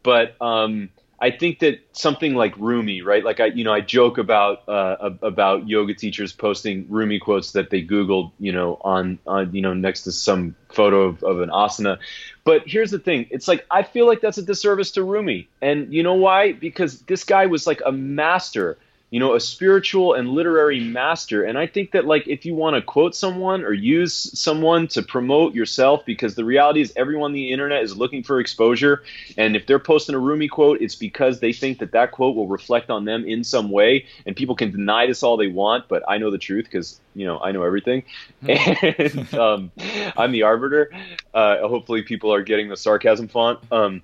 [0.02, 0.88] but um,
[1.20, 3.24] I think that something like Rumi, right?
[3.24, 7.70] Like I, you know, I joke about uh, about yoga teachers posting Rumi quotes that
[7.70, 11.50] they Googled, you know, on on you know next to some photo of, of an
[11.50, 11.98] asana.
[12.44, 15.92] But here's the thing: it's like I feel like that's a disservice to Rumi, and
[15.92, 16.52] you know why?
[16.52, 18.76] Because this guy was like a master
[19.14, 21.44] you know, a spiritual and literary master.
[21.44, 25.02] And I think that, like, if you want to quote someone or use someone to
[25.02, 29.04] promote yourself, because the reality is everyone on the internet is looking for exposure.
[29.38, 32.48] And if they're posting a Rumi quote, it's because they think that that quote will
[32.48, 34.04] reflect on them in some way.
[34.26, 37.24] And people can deny this all they want, but I know the truth because, you
[37.24, 38.02] know, I know everything.
[38.48, 39.70] and um,
[40.16, 40.90] I'm the arbiter.
[41.32, 43.60] Uh, hopefully, people are getting the sarcasm font.
[43.70, 44.02] Um,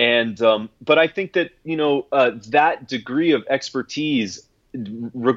[0.00, 5.34] and um, but I think that you know uh, that degree of expertise re-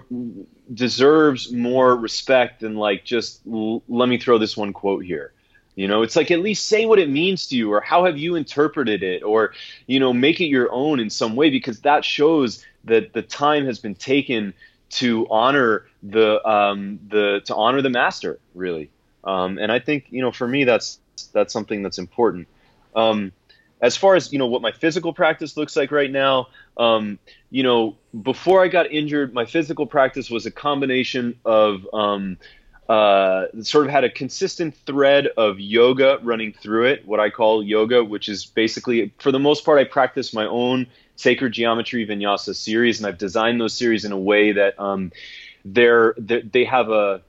[0.74, 5.34] deserves more respect than like just l- let me throw this one quote here.
[5.76, 8.18] You know, it's like at least say what it means to you, or how have
[8.18, 9.54] you interpreted it, or
[9.86, 13.66] you know, make it your own in some way, because that shows that the time
[13.66, 14.54] has been taken
[14.92, 18.92] to honor the um, the to honor the master, really.
[19.26, 21.00] Um, and I think you know, for me, that's
[21.34, 22.48] that's something that's important.
[22.96, 23.34] Um,
[23.84, 27.20] as far as you know, what my physical practice looks like right now, um,
[27.52, 32.38] you know, before I got injured, my physical practice was a combination of um,
[32.88, 37.62] uh, sort of had a consistent thread of yoga running through it, what I call
[37.62, 42.56] yoga, which is basically, for the most part, I practice my own sacred geometry vinyasa
[42.56, 45.12] series, and I've designed those series in a way that um,
[45.66, 47.22] they're, they're, they have a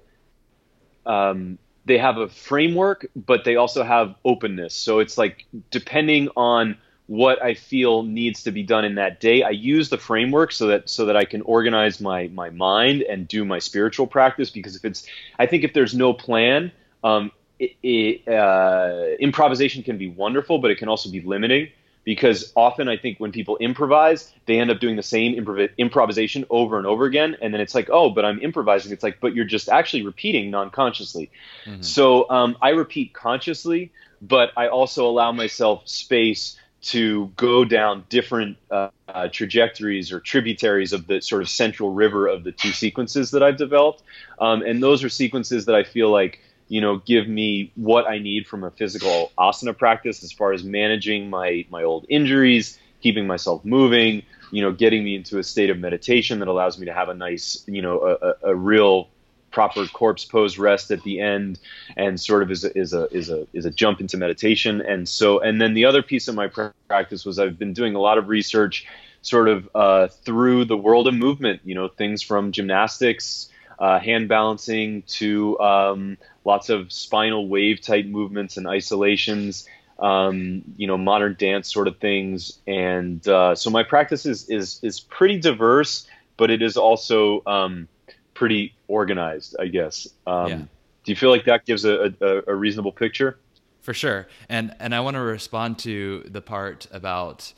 [1.04, 4.74] um, they have a framework, but they also have openness.
[4.74, 9.42] So it's like depending on what I feel needs to be done in that day.
[9.42, 13.28] I use the framework so that so that I can organize my my mind and
[13.28, 14.50] do my spiritual practice.
[14.50, 15.06] Because if it's,
[15.38, 20.70] I think if there's no plan, um, it, it, uh, improvisation can be wonderful, but
[20.70, 21.68] it can also be limiting.
[22.04, 26.44] Because often I think when people improvise, they end up doing the same improv- improvisation
[26.50, 28.92] over and over again, and then it's like, oh, but I'm improvising.
[28.92, 31.30] It's like, but you're just actually repeating non-consciously.
[31.64, 31.80] Mm-hmm.
[31.80, 33.90] So um, I repeat consciously,
[34.20, 40.92] but I also allow myself space to go down different uh, uh, trajectories or tributaries
[40.92, 44.02] of the sort of central river of the two sequences that I've developed.
[44.38, 48.18] Um, and those are sequences that I feel like, you know, give me what I
[48.18, 53.26] need from a physical asana practice as far as managing my, my old injuries, keeping
[53.26, 56.92] myself moving, you know, getting me into a state of meditation that allows me to
[56.92, 59.08] have a nice, you know, a, a real
[59.50, 61.60] proper corpse pose rest at the end
[61.96, 64.80] and sort of is a, is a is a is a jump into meditation.
[64.80, 66.48] And so and then the other piece of my
[66.88, 68.86] practice was I've been doing a lot of research
[69.24, 73.48] sort of uh, through the world of movement you know things from gymnastics
[73.78, 79.66] uh, hand balancing to um, lots of spinal wave type movements and isolations
[79.98, 84.80] um, you know modern dance sort of things and uh, so my practice is is
[84.82, 87.88] is pretty diverse but it is also um,
[88.34, 90.08] pretty organized, I guess.
[90.26, 90.56] Um, yeah.
[90.56, 93.38] Do you feel like that gives a, a, a reasonable picture?
[93.82, 97.52] For sure, and and I want to respond to the part about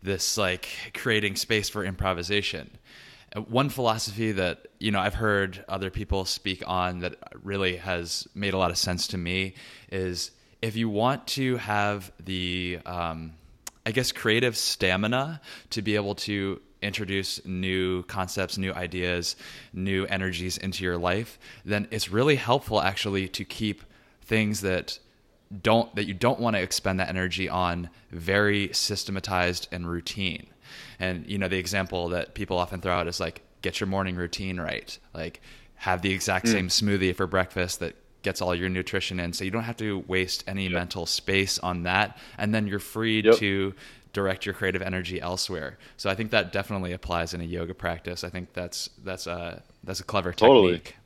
[0.00, 2.70] this like creating space for improvisation.
[3.34, 8.26] Uh, one philosophy that you know I've heard other people speak on that really has
[8.34, 9.54] made a lot of sense to me
[9.90, 10.30] is
[10.62, 13.32] if you want to have the um,
[13.84, 19.36] I guess creative stamina to be able to introduce new concepts, new ideas,
[19.72, 23.82] new energies into your life, then it's really helpful actually to keep
[24.22, 24.98] things that
[25.62, 30.46] don't that you don't want to expend that energy on very systematized and routine.
[30.98, 34.16] And you know the example that people often throw out is like get your morning
[34.16, 34.98] routine right.
[35.14, 35.40] Like
[35.76, 36.52] have the exact mm.
[36.52, 40.00] same smoothie for breakfast that gets all your nutrition in so you don't have to
[40.08, 40.72] waste any yep.
[40.72, 43.36] mental space on that and then you're free yep.
[43.36, 43.72] to
[44.12, 45.78] direct your creative energy elsewhere.
[45.96, 48.24] So I think that definitely applies in a yoga practice.
[48.24, 50.72] I think that's that's a that's a clever totally.
[50.74, 50.96] technique.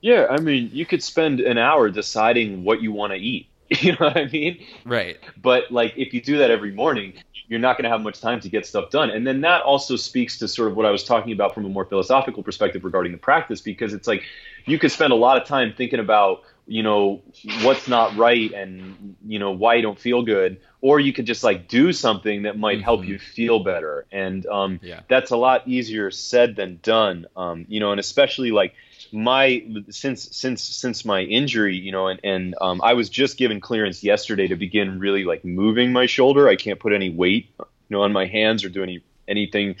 [0.00, 3.48] Yeah, I mean, you could spend an hour deciding what you want to eat.
[3.80, 4.62] You know what I mean?
[4.84, 5.18] Right.
[5.40, 7.14] But like if you do that every morning,
[7.48, 9.10] you're not going to have much time to get stuff done.
[9.10, 11.68] And then that also speaks to sort of what I was talking about from a
[11.68, 14.22] more philosophical perspective regarding the practice because it's like
[14.64, 17.20] you could spend a lot of time thinking about you know
[17.62, 21.42] what's not right and you know why you don't feel good or you could just
[21.42, 22.84] like do something that might mm-hmm.
[22.84, 25.00] help you feel better and um, yeah.
[25.08, 28.74] that's a lot easier said than done um, you know and especially like
[29.12, 33.60] my since since since my injury you know and, and um, i was just given
[33.60, 37.66] clearance yesterday to begin really like moving my shoulder i can't put any weight you
[37.90, 39.76] know on my hands or do any anything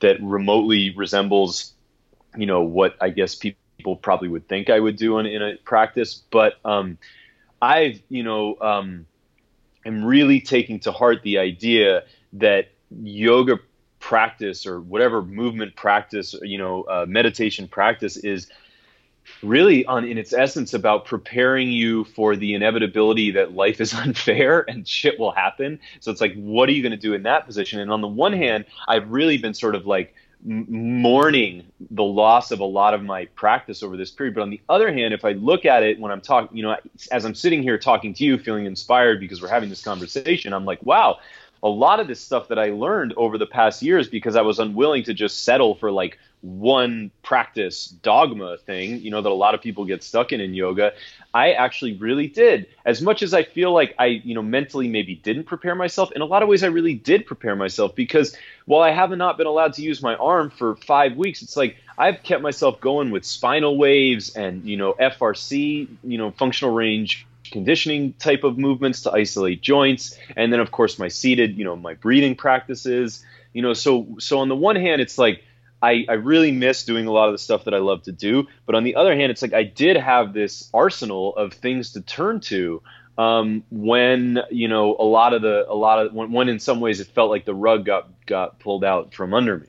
[0.00, 1.72] that remotely resembles
[2.36, 3.56] you know what i guess people
[3.94, 6.22] probably would think I would do in, in a practice.
[6.30, 6.98] But um,
[7.60, 9.06] I've, you know, um,
[9.84, 13.58] am really taking to heart the idea that yoga
[14.00, 18.48] practice or whatever movement practice, you know, uh, meditation practice is
[19.42, 24.68] really on in its essence about preparing you for the inevitability that life is unfair
[24.68, 25.78] and shit will happen.
[26.00, 27.80] So it's like, what are you going to do in that position?
[27.80, 30.14] And on the one hand, I've really been sort of like
[30.44, 34.34] mourning the loss of a lot of my practice over this period.
[34.34, 36.76] But on the other hand, if I look at it when I'm talking, you know,
[37.10, 40.64] as I'm sitting here talking to you, feeling inspired because we're having this conversation, I'm
[40.64, 41.18] like, wow,
[41.62, 44.58] a lot of this stuff that I learned over the past years because I was
[44.58, 49.54] unwilling to just settle for like one practice dogma thing, you know, that a lot
[49.54, 50.92] of people get stuck in in yoga.
[51.34, 52.66] I actually really did.
[52.84, 56.22] As much as I feel like I, you know, mentally maybe didn't prepare myself, in
[56.22, 59.46] a lot of ways I really did prepare myself because while I have not been
[59.46, 63.24] allowed to use my arm for five weeks, it's like I've kept myself going with
[63.24, 69.12] spinal waves and, you know, FRC, you know, functional range conditioning type of movements to
[69.12, 73.72] isolate joints and then of course my seated you know my breathing practices you know
[73.72, 75.44] so so on the one hand it's like
[75.86, 78.46] I, I really miss doing a lot of the stuff that I love to do.
[78.66, 82.00] But on the other hand, it's like I did have this arsenal of things to
[82.00, 82.82] turn to
[83.16, 86.80] um, when you know a lot of the a lot of when, when in some
[86.80, 89.66] ways it felt like the rug got got pulled out from under me.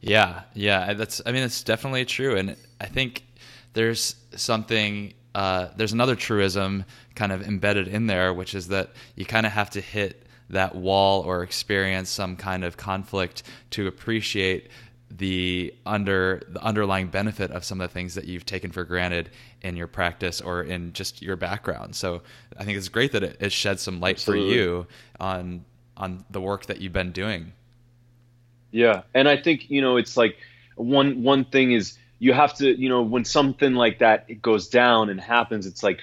[0.00, 3.24] Yeah, yeah, that's I mean it's definitely true, and I think
[3.72, 9.26] there's something uh, there's another truism kind of embedded in there, which is that you
[9.26, 14.68] kind of have to hit that wall or experience some kind of conflict to appreciate
[15.10, 19.28] the under the underlying benefit of some of the things that you've taken for granted
[19.62, 21.96] in your practice or in just your background.
[21.96, 22.22] So
[22.56, 24.54] I think it's great that it, it sheds some light Absolutely.
[24.54, 24.86] for you
[25.18, 25.64] on
[25.96, 27.52] on the work that you've been doing.
[28.70, 30.36] Yeah, and I think you know it's like
[30.76, 35.10] one one thing is you have to you know when something like that goes down
[35.10, 36.00] and happens, it's like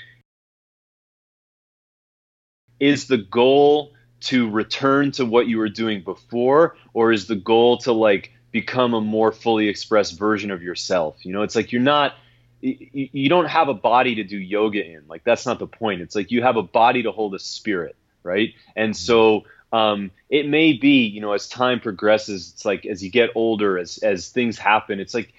[2.79, 7.77] is the goal to return to what you were doing before or is the goal
[7.77, 11.25] to like become a more fully expressed version of yourself?
[11.25, 12.15] You know it's like you're not
[12.61, 15.03] you don't have a body to do yoga in.
[15.07, 16.01] Like that's not the point.
[16.01, 17.95] It's like you have a body to hold a spirit
[18.27, 18.53] right?
[18.75, 23.09] And so um, it may be you know as time progresses it's like as you
[23.09, 25.33] get older as as things happen it's like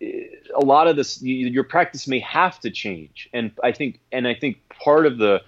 [0.00, 3.28] a lot of this your practice may have to change.
[3.32, 5.42] And i think and i think part of the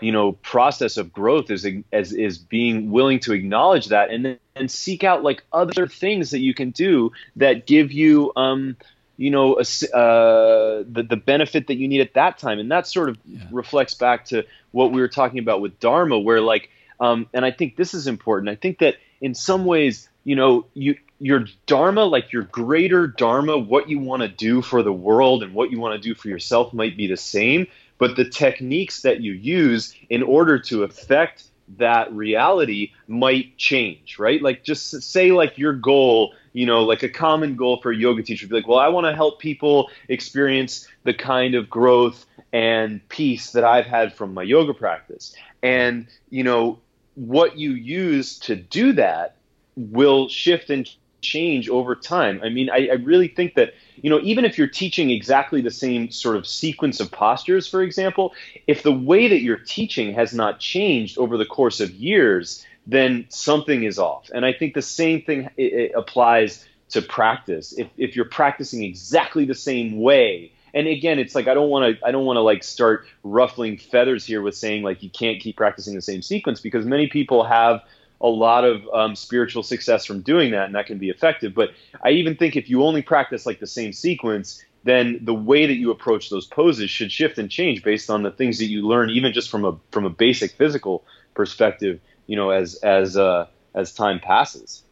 [0.00, 4.38] you know process of growth is as is being willing to acknowledge that and then
[4.56, 8.76] and seek out like other things that you can do that give you um
[9.16, 12.86] you know a, uh, the the benefit that you need at that time and that
[12.86, 13.40] sort of yeah.
[13.50, 17.50] reflects back to what we were talking about with dharma where like um and I
[17.50, 22.04] think this is important I think that in some ways you know you your dharma
[22.04, 25.78] like your greater dharma what you want to do for the world and what you
[25.78, 27.66] want to do for yourself might be the same
[28.00, 31.44] but the techniques that you use in order to affect
[31.76, 34.42] that reality might change, right?
[34.42, 38.22] Like just say like your goal, you know, like a common goal for a yoga
[38.22, 42.26] teacher would be like, well, I want to help people experience the kind of growth
[42.52, 45.34] and peace that I've had from my yoga practice.
[45.62, 46.80] And, you know,
[47.14, 49.36] what you use to do that
[49.76, 50.90] will shift and
[51.20, 52.40] change over time.
[52.42, 55.70] I mean, I, I really think that you know, even if you're teaching exactly the
[55.70, 58.32] same sort of sequence of postures, for example,
[58.66, 63.26] if the way that you're teaching has not changed over the course of years, then
[63.28, 64.30] something is off.
[64.34, 65.50] And I think the same thing
[65.94, 67.72] applies to practice.
[67.76, 71.98] If, if you're practicing exactly the same way, and again, it's like I don't want
[71.98, 75.40] to I don't want to like start ruffling feathers here with saying like you can't
[75.40, 77.82] keep practicing the same sequence because many people have
[78.20, 81.54] a lot of um, spiritual success from doing that, and that can be effective.
[81.54, 81.70] But
[82.04, 85.74] I even think if you only practice like the same sequence, then the way that
[85.74, 89.10] you approach those poses should shift and change based on the things that you learn,
[89.10, 91.04] even just from a from a basic physical
[91.34, 92.00] perspective.
[92.26, 94.82] You know, as as uh, as time passes,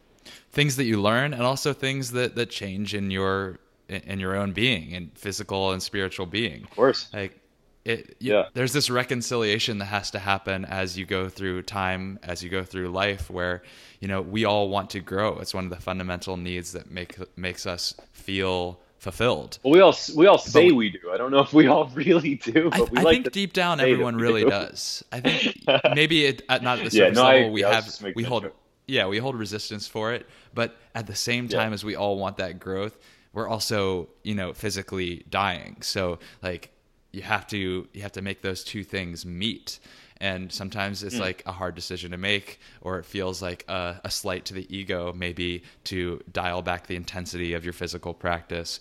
[0.51, 4.53] things that you learn, and also things that that change in your in your own
[4.53, 6.63] being and physical and spiritual being.
[6.63, 7.39] Of course, like
[7.85, 8.45] it, yeah.
[8.53, 12.63] there's this reconciliation that has to happen as you go through time, as you go
[12.63, 13.63] through life, where
[13.99, 15.39] you know we all want to grow.
[15.39, 19.59] It's one of the fundamental needs that make makes us feel fulfilled.
[19.63, 21.11] Well, we all we all say but, we do.
[21.11, 23.53] I don't know if we all really do, but I, we I like think deep
[23.53, 24.49] down everyone really do.
[24.49, 25.03] does.
[25.11, 25.63] I think
[25.95, 28.23] maybe it, at not at the surface yeah, no, level I, we yeah, have we
[28.23, 28.51] hold
[28.87, 31.75] yeah we hold resistance for it, but at the same time yeah.
[31.75, 32.97] as we all want that growth,
[33.33, 35.77] we're also you know physically dying.
[35.81, 36.71] So like
[37.11, 39.79] you have to you have to make those two things meet
[40.21, 41.21] and sometimes it's mm.
[41.21, 44.75] like a hard decision to make or it feels like a, a, slight to the
[44.75, 48.79] ego maybe to dial back the intensity of your physical practice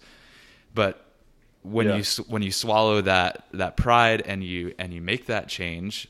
[0.74, 1.05] but
[1.62, 1.97] when yeah.
[1.97, 6.09] you when you swallow that that pride and you and you make that change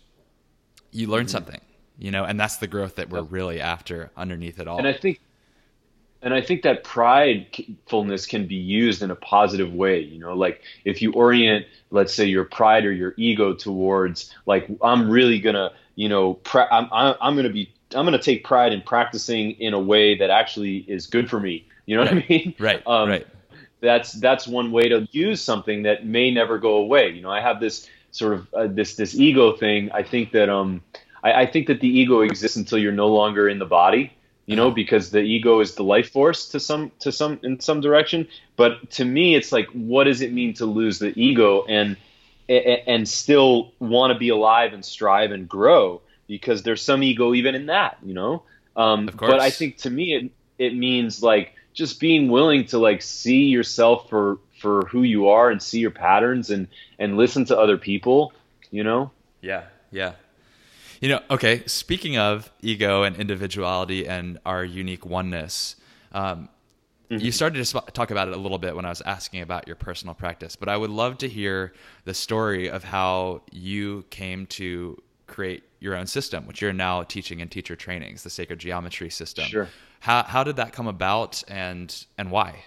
[0.90, 1.30] you learn mm-hmm.
[1.30, 1.60] something
[1.98, 4.92] you know and that's the growth that we're really after underneath it all and i
[4.92, 5.20] think
[6.22, 10.00] and I think that pridefulness can be used in a positive way.
[10.00, 14.68] You know, like if you orient, let's say, your pride or your ego towards, like,
[14.82, 18.82] I'm really gonna, you know, pra- I'm I'm gonna be, I'm gonna take pride in
[18.82, 21.66] practicing in a way that actually is good for me.
[21.86, 22.14] You know right.
[22.14, 22.54] what I mean?
[22.58, 22.82] Right.
[22.86, 23.26] Um, right.
[23.80, 27.10] That's that's one way to use something that may never go away.
[27.10, 29.92] You know, I have this sort of uh, this this ego thing.
[29.92, 30.82] I think that um
[31.22, 34.12] I, I think that the ego exists until you're no longer in the body
[34.48, 37.82] you know because the ego is the life force to some to some in some
[37.82, 38.26] direction.
[38.56, 41.98] But to me it's like what does it mean to lose the ego and
[42.48, 46.00] and still want to be alive and strive and grow?
[46.26, 48.42] Because there's some ego even in that you know?
[48.74, 53.02] Um, but i think to me it it means like just being willing to like
[53.02, 56.68] see yourself for for who you are and see your patterns and
[56.98, 58.32] and listen to other people
[58.70, 59.10] you know?
[59.42, 60.12] Yeah yeah
[61.00, 65.76] you know, okay, speaking of ego and individuality and our unique oneness,
[66.12, 66.48] um,
[67.10, 67.24] mm-hmm.
[67.24, 69.76] you started to talk about it a little bit when I was asking about your
[69.76, 71.72] personal practice, but I would love to hear
[72.04, 77.40] the story of how you came to create your own system, which you're now teaching
[77.40, 79.44] in teacher trainings, the sacred geometry system.
[79.44, 79.68] Sure.
[80.00, 82.64] How, how did that come about and, and why?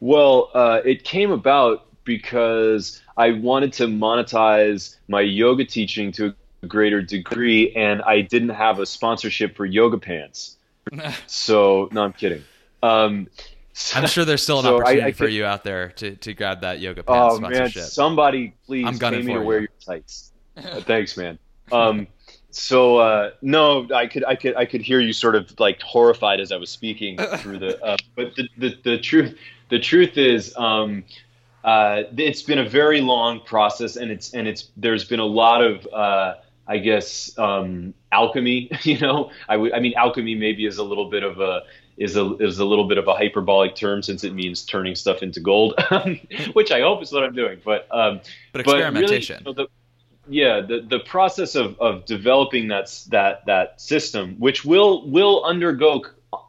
[0.00, 6.66] Well, uh, it came about because I wanted to monetize my yoga teaching to a
[6.66, 10.56] greater degree, and I didn't have a sponsorship for yoga pants.
[11.26, 12.44] so no, I'm kidding.
[12.82, 13.28] Um,
[13.72, 16.16] so, I'm sure there's still an so opportunity I, I for you out there to,
[16.16, 17.76] to grab that yoga pants oh, sponsorship.
[17.76, 19.42] Man, somebody please I'm pay me to you.
[19.42, 20.32] wear your tights.
[20.56, 21.38] uh, thanks, man.
[21.72, 22.06] Um,
[22.50, 26.40] so uh, no, I could I could I could hear you sort of like horrified
[26.40, 27.82] as I was speaking through the.
[27.82, 29.36] Uh, but the, the the truth
[29.70, 31.04] the truth is um,
[31.64, 35.64] uh, it's been a very long process, and it's and it's there's been a lot
[35.64, 36.34] of uh,
[36.66, 38.70] I guess um, alchemy.
[38.82, 41.62] You know, I, mean alchemy maybe is a little bit of a
[41.96, 45.22] is a is a little bit of a hyperbolic term since it means turning stuff
[45.22, 45.74] into gold,
[46.52, 47.60] which I hope is what I'm doing.
[47.64, 48.20] But um,
[48.52, 49.42] but experimentation.
[49.44, 49.68] But really, you know, the,
[50.26, 56.02] yeah, the, the process of, of developing that that that system, which will will undergo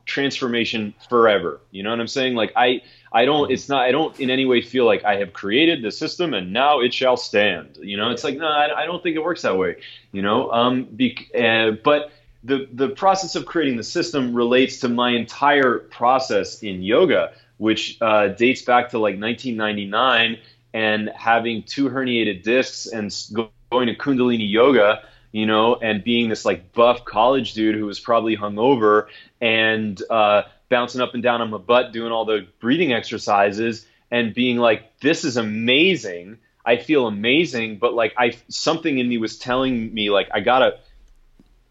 [0.06, 1.60] transformation forever.
[1.72, 2.36] You know what I'm saying?
[2.36, 2.82] Like I
[3.12, 3.52] I don't.
[3.52, 3.84] It's not.
[3.84, 6.94] I don't in any way feel like I have created the system and now it
[6.94, 7.78] shall stand.
[7.82, 9.78] You know, it's like no, I, I don't think it works that way.
[10.12, 12.12] You know, um, be, uh, but
[12.44, 17.98] the the process of creating the system relates to my entire process in yoga, which
[18.02, 20.38] uh, dates back to like 1999
[20.74, 23.10] and having two herniated discs and
[23.72, 25.04] going to Kundalini yoga
[25.36, 29.08] you know, and being this like buff college dude who was probably hungover
[29.42, 34.34] and uh, bouncing up and down on my butt doing all the breathing exercises and
[34.34, 36.38] being like this is amazing.
[36.66, 37.80] I feel amazing.
[37.80, 40.80] But like i something in me was telling me like i gotta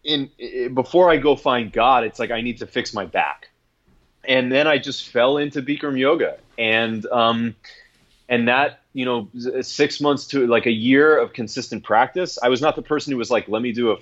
[0.03, 3.49] in, in before i go find god it's like i need to fix my back.
[4.23, 6.37] And then i just fell into bikram yoga.
[6.55, 7.55] And um
[8.27, 9.29] and that you know
[9.61, 13.17] six months to like a year of consistent practice i was not the person who
[13.17, 13.97] was like let me do a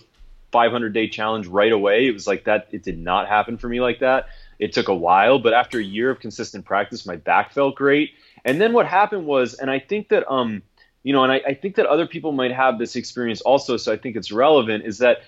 [0.52, 3.82] 500 day challenge right away it was like that it did not happen for me
[3.82, 4.28] like that
[4.60, 8.12] it took a while, but after a year of consistent practice, my back felt great.
[8.46, 10.62] And then what happened was, and I think that, um,
[11.04, 13.92] you know, and I, I think that other people might have this experience also, so
[13.92, 15.24] I think it's relevant, is that,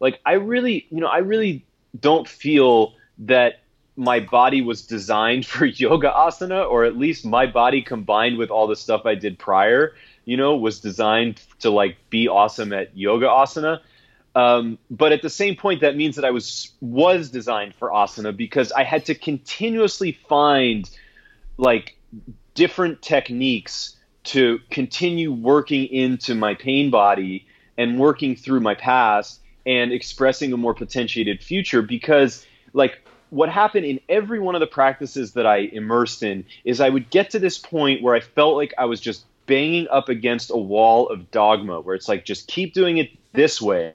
[0.00, 1.66] like, I really, you know, I really
[1.98, 3.60] don't feel that
[4.00, 8.66] my body was designed for yoga asana, or at least my body combined with all
[8.66, 9.94] the stuff I did prior,
[10.24, 13.80] you know, was designed to like be awesome at yoga asana.
[14.34, 18.34] Um, but at the same point, that means that I was was designed for asana
[18.34, 20.88] because I had to continuously find
[21.58, 21.96] like
[22.54, 27.46] different techniques to continue working into my pain body
[27.76, 33.86] and working through my past and expressing a more potentiated future because like what happened
[33.86, 37.38] in every one of the practices that I immersed in is I would get to
[37.38, 41.30] this point where I felt like I was just banging up against a wall of
[41.30, 43.94] dogma where it's like just keep doing it this way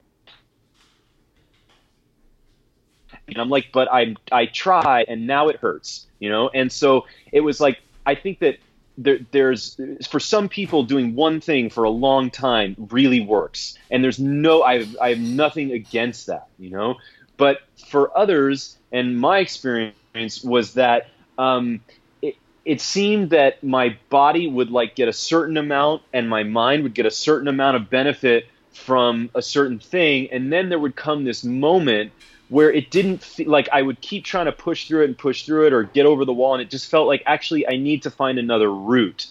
[3.28, 6.48] and I'm like, but I I try and now it hurts, you know.
[6.48, 8.58] And so it was like I think that
[8.98, 9.78] there, there's
[10.08, 14.62] for some people doing one thing for a long time really works, and there's no
[14.62, 16.96] I I have nothing against that, you know.
[17.36, 21.08] But for others, and my experience was that
[21.38, 21.80] um,
[22.22, 26.82] it, it seemed that my body would like get a certain amount, and my mind
[26.82, 30.96] would get a certain amount of benefit from a certain thing, and then there would
[30.96, 32.12] come this moment
[32.48, 35.44] where it didn't feel like I would keep trying to push through it and push
[35.44, 38.02] through it or get over the wall, and it just felt like actually I need
[38.04, 39.26] to find another route.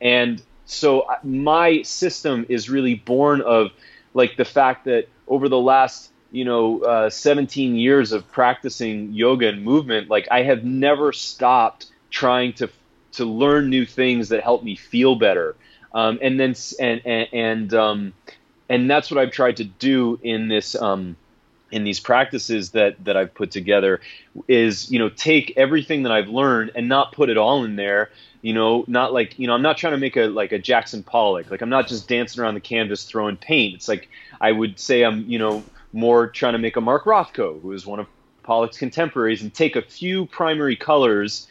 [0.00, 3.70] And so uh, my system is really born of
[4.14, 9.48] like the fact that over the last you know uh, 17 years of practicing yoga
[9.48, 12.68] and movement, like I have never stopped trying to
[13.12, 15.54] to learn new things that help me feel better.
[15.94, 18.12] Um, and then and and and, um,
[18.68, 20.74] and that's what I've tried to do in this.
[20.74, 21.16] Um,
[21.70, 24.00] in these practices that that I've put together
[24.46, 28.10] is you know take everything that I've learned and not put it all in there
[28.42, 31.02] you know not like you know i'm not trying to make a like a jackson
[31.02, 34.08] pollock like i'm not just dancing around the canvas throwing paint it's like
[34.38, 35.64] i would say i'm you know
[35.94, 38.06] more trying to make a mark rothko who is one of
[38.42, 41.48] pollock's contemporaries and take a few primary colors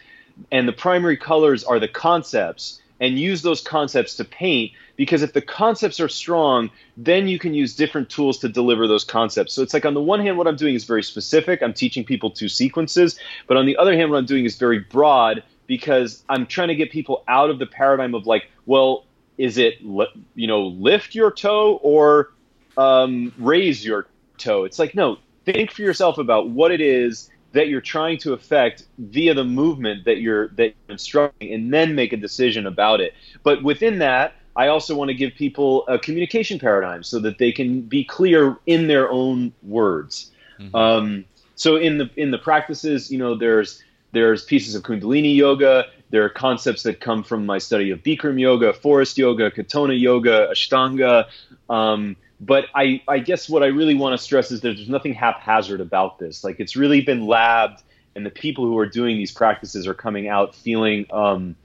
[0.51, 5.33] and the primary colors are the concepts and use those concepts to paint because if
[5.33, 9.53] the concepts are strong then you can use different tools to deliver those concepts.
[9.53, 11.63] So it's like on the one hand what i'm doing is very specific.
[11.63, 13.17] I'm teaching people two sequences
[13.47, 16.75] but on the other hand what i'm doing is very broad because I'm trying to
[16.75, 19.05] get people out of the paradigm of like, well,
[19.37, 22.31] is it you know lift your toe or
[22.77, 24.07] um, raise your
[24.45, 28.85] It's like no, think for yourself about what it is that you're trying to affect
[28.97, 33.13] via the movement that you're that you're instructing, and then make a decision about it.
[33.43, 37.51] But within that, I also want to give people a communication paradigm so that they
[37.51, 40.31] can be clear in their own words.
[40.59, 40.75] Mm-hmm.
[40.75, 41.25] Um,
[41.55, 43.81] so in the in the practices, you know, there's
[44.11, 45.85] there's pieces of Kundalini yoga.
[46.09, 50.49] There are concepts that come from my study of Bikram yoga, Forrest yoga, Katonah yoga,
[50.51, 51.25] Ashtanga.
[51.69, 52.15] Um,
[52.45, 55.81] but I, I guess what I really want to stress is that there's nothing haphazard
[55.81, 56.43] about this.
[56.43, 57.81] Like it's really been labbed,
[58.15, 61.55] and the people who are doing these practices are coming out feeling um,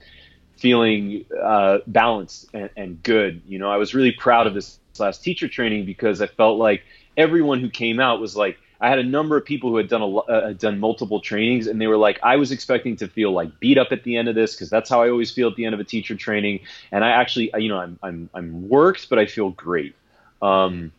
[0.57, 3.41] feeling uh, balanced and, and good.
[3.47, 6.83] You know, I was really proud of this last teacher training because I felt like
[7.15, 10.01] everyone who came out was like I had a number of people who had done
[10.01, 13.59] a uh, done multiple trainings, and they were like, I was expecting to feel like
[13.59, 15.65] beat up at the end of this because that's how I always feel at the
[15.65, 16.61] end of a teacher training.
[16.91, 19.95] And I actually, you know, I'm I'm I'm worked, but I feel great.
[20.41, 20.91] Um,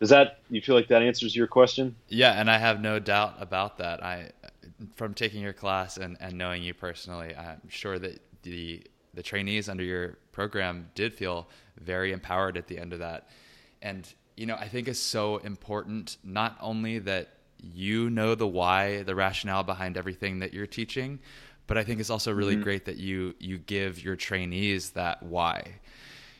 [0.00, 1.96] does that you feel like that answers your question?
[2.08, 4.02] Yeah, and I have no doubt about that.
[4.02, 4.30] I
[4.94, 8.82] from taking your class and, and knowing you personally, I'm sure that the
[9.14, 11.48] the trainees under your program did feel
[11.80, 13.30] very empowered at the end of that.
[13.80, 17.30] And you know, I think is so important not only that
[17.62, 21.18] you know the why, the rationale behind everything that you're teaching,
[21.66, 22.62] but I think it's also really mm-hmm.
[22.62, 25.80] great that you you give your trainees that why.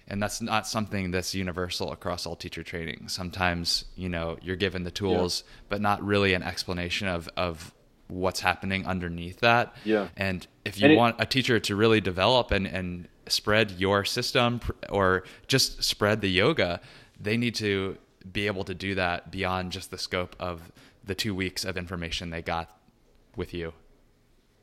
[0.08, 3.08] And that's not something that's universal across all teacher training.
[3.08, 5.52] Sometimes, you know, you're given the tools, yeah.
[5.68, 7.72] but not really an explanation of of
[8.08, 9.74] what's happening underneath that.
[9.84, 10.08] Yeah.
[10.16, 14.04] And if you and want it, a teacher to really develop and and spread your
[14.04, 16.80] system or just spread the yoga,
[17.20, 17.98] they need to
[18.32, 20.70] be able to do that beyond just the scope of
[21.04, 22.70] the two weeks of information they got
[23.36, 23.72] with you.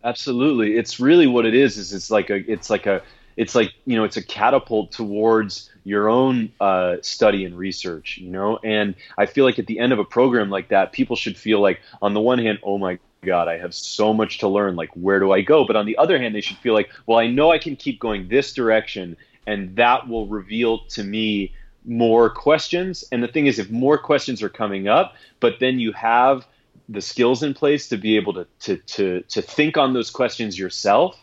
[0.04, 1.78] Absolutely, it's really what it is.
[1.78, 3.02] Is it's like a, it's like a,
[3.36, 8.18] it's like you know, it's a catapult towards your own uh, study and research.
[8.18, 11.16] You know, and I feel like at the end of a program like that, people
[11.16, 14.48] should feel like, on the one hand, oh my God, I have so much to
[14.48, 14.76] learn.
[14.76, 15.66] Like, where do I go?
[15.66, 18.00] But on the other hand, they should feel like, well, I know I can keep
[18.00, 19.18] going this direction,
[19.48, 21.54] and that will reveal to me
[21.86, 23.04] more questions.
[23.12, 26.46] And the thing is, if more questions are coming up, but then you have
[26.90, 30.58] the skills in place to be able to to to, to think on those questions
[30.58, 31.16] yourself,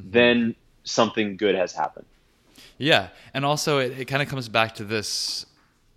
[0.00, 0.10] mm-hmm.
[0.10, 0.54] then
[0.84, 2.06] something good has happened.
[2.78, 5.46] Yeah, and also it, it kind of comes back to this.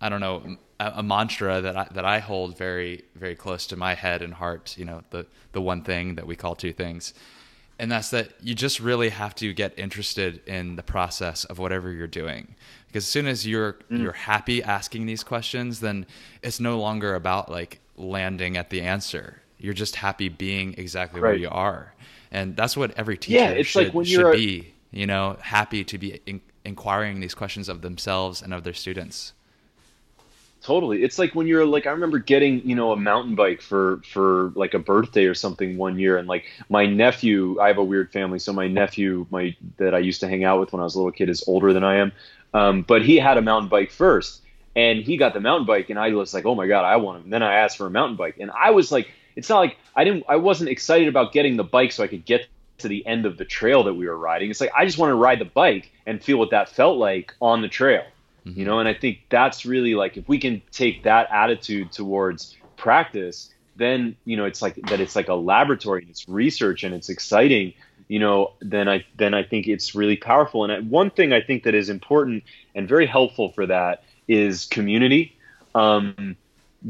[0.00, 3.76] I don't know a, a, mantra that I, that I hold very very close to
[3.76, 4.76] my head and heart.
[4.78, 7.14] You know, the the one thing that we call two things,
[7.78, 11.92] and that's that you just really have to get interested in the process of whatever
[11.92, 12.54] you're doing
[12.86, 14.02] because as soon as you're mm.
[14.02, 16.06] you're happy asking these questions then
[16.42, 21.30] it's no longer about like landing at the answer you're just happy being exactly right.
[21.30, 21.94] where you are
[22.30, 25.36] and that's what every teacher yeah, it's should, like when you're should be you know
[25.40, 29.32] happy to be in, inquiring these questions of themselves and of their students.
[30.62, 31.04] Totally.
[31.04, 34.50] It's like when you're like i remember getting you know a mountain bike for for
[34.56, 38.10] like a birthday or something one year and like my nephew i have a weird
[38.10, 40.96] family so my nephew my that i used to hang out with when i was
[40.96, 42.10] a little kid is older than i am.
[42.52, 44.42] Um, but he had a mountain bike first
[44.74, 47.18] and he got the mountain bike and i was like oh my god i want
[47.18, 47.24] him.
[47.24, 49.76] And then i asked for a mountain bike and i was like it's not like
[49.94, 53.06] i didn't i wasn't excited about getting the bike so i could get to the
[53.06, 54.50] end of the trail that we were riding.
[54.50, 57.34] It's like i just want to ride the bike and feel what that felt like
[57.40, 58.04] on the trail
[58.46, 58.58] mm-hmm.
[58.58, 58.78] you know?
[58.78, 64.16] And i think that's really like if we can take that attitude towards practice then
[64.24, 67.72] you know it's like that it's like a laboratory and it's research and it's exciting
[68.08, 68.52] you know?
[68.60, 70.64] Then i then i think it's really powerful.
[70.64, 75.36] And one thing i think that is important and very helpful for that is community.
[75.74, 76.36] Um,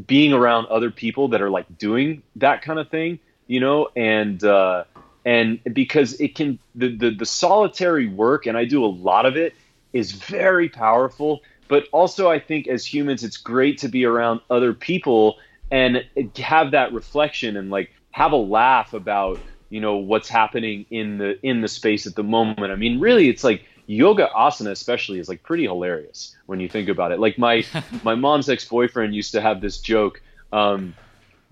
[0.05, 3.89] being around other people that are like doing that kind of thing you know?
[3.95, 4.83] And uh,
[5.27, 9.35] and because it can the, the the solitary work and i do a lot of
[9.35, 9.53] it
[9.93, 11.41] is very powerful.
[11.67, 15.37] But also, I think as humans, it's great to be around other people
[15.69, 16.05] and
[16.37, 21.45] have that reflection and like have a laugh about you know what's happening in the
[21.45, 22.71] in the space at the moment.
[22.71, 26.87] I mean, really, it's like yoga asana especially is like pretty hilarious when you think
[26.87, 27.19] about it.
[27.19, 27.65] Like my
[28.03, 30.21] my mom's ex boyfriend used to have this joke.
[30.53, 30.95] Um,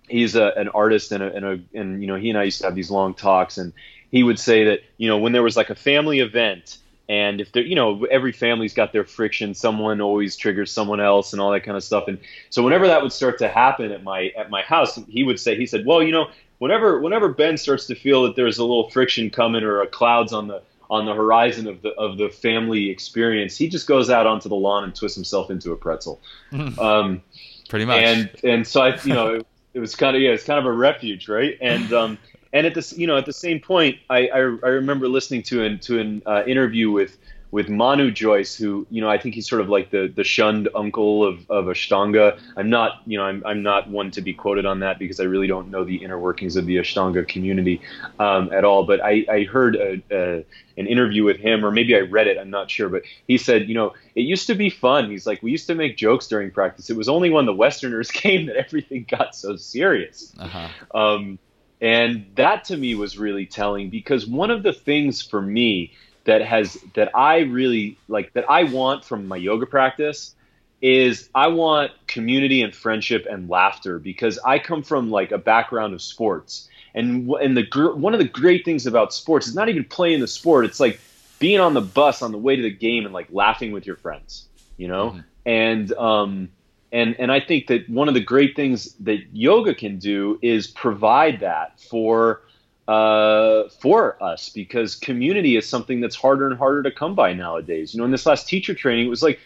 [0.08, 2.60] he's a, an artist and a, and a and you know he and I used
[2.60, 3.74] to have these long talks and
[4.12, 6.78] he would say that you know when there was like a family event
[7.08, 11.34] and if there you know every family's got their friction someone always triggers someone else
[11.34, 14.04] and all that kind of stuff and so whenever that would start to happen at
[14.04, 16.28] my at my house he would say he said well you know
[16.60, 20.34] whenever whenever ben starts to feel that there's a little friction coming or a clouds
[20.34, 24.26] on the on the horizon of the of the family experience he just goes out
[24.28, 26.20] onto the lawn and twists himself into a pretzel.
[26.80, 27.22] Um,
[27.70, 27.98] pretty much.
[27.98, 29.42] and and so i you know
[29.76, 31.58] it, was kind of yeah it's kind of a refuge right?
[31.62, 32.18] And um
[32.56, 35.66] and at this, you know, at the same point, I, I, I remember listening to
[35.66, 37.18] an to an uh, interview with
[37.56, 40.68] with Manju Jois, who you know I think he's sort of like the the shunned
[40.76, 42.38] uncle of, of Ashtanga.
[42.58, 45.24] I'm not you know I'm I'm not one to be quoted on that because I
[45.24, 47.80] really don't know the inner workings of the Ashtanga community
[48.20, 48.84] um, at all.
[48.84, 50.46] But I, I heard a, a,
[50.78, 52.38] an interview with him, or maybe I read it.
[52.38, 55.10] I'm not sure, but he said you know it used to be fun.
[55.10, 56.90] He's like we used to make jokes during practice.
[56.90, 60.36] It was only when the Westerners came that everything got so serious.
[60.38, 60.68] Uh-huh.
[60.94, 61.40] Um,
[61.80, 65.94] and that to me was really telling because one of the things for me
[66.26, 70.36] that has that I really like that I want from my yoga practice
[70.82, 75.94] is I want community and friendship and laughter because I come from like a background
[75.94, 76.70] of sports.
[76.94, 77.66] And and the
[77.96, 80.66] one of the great things about sports is not even playing the sport.
[80.66, 81.00] It's like
[81.40, 83.98] being on the bus on the way to the game and like laughing with your
[83.98, 84.48] friends
[84.78, 85.12] you know?
[85.12, 85.20] Mm-hmm.
[85.46, 86.50] and um
[86.92, 90.68] and and I think that one of the great things that yoga can do is
[90.68, 92.42] provide that for
[92.88, 97.94] uh, for us because community is something that's harder and harder to come by nowadays.
[97.94, 99.40] You know, in this last teacher training, it was like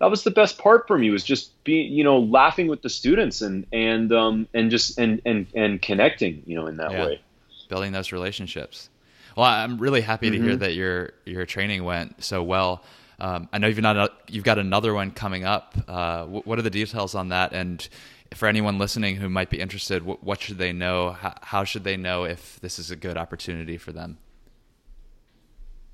[0.00, 2.88] that was the best part for me was just being you know laughing with the
[2.88, 7.06] students and and um and just and and and connecting you know in that yeah.
[7.06, 7.20] way
[7.68, 8.88] building those relationships
[9.36, 10.36] well i'm really happy mm-hmm.
[10.36, 10.60] to hear mm-hmm.
[10.60, 12.82] that your your training went so well
[13.22, 15.74] um, I know you've not you've got another one coming up.
[15.86, 17.52] Uh, what are the details on that?
[17.52, 17.86] And
[18.34, 21.12] for anyone listening who might be interested, what, what should they know?
[21.12, 24.18] How, how, should they know if this is a good opportunity for them?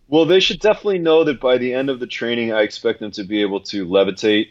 [0.08, 3.10] Well, they should definitely know that by the end of the training, I expect them
[3.12, 4.50] to be able to levitate.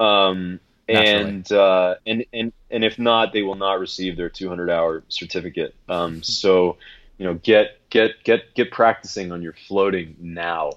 [0.00, 5.02] Um, and uh, and and and if not, they will not receive their 200 hour
[5.08, 5.74] certificate.
[5.88, 6.76] Um, so,
[7.18, 10.72] you know, get get get get practicing on your floating now.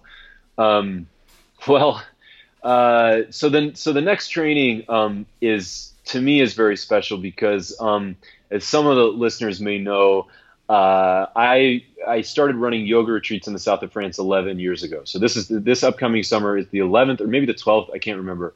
[0.57, 1.07] Um,
[1.67, 2.01] well,
[2.63, 7.75] uh, so then, so the next training um, is to me is very special because,
[7.79, 8.15] um,
[8.49, 10.27] as some of the listeners may know,
[10.67, 15.01] uh, I I started running yoga retreats in the south of France 11 years ago.
[15.03, 17.93] So this is this upcoming summer is the 11th or maybe the 12th.
[17.93, 18.53] I can't remember.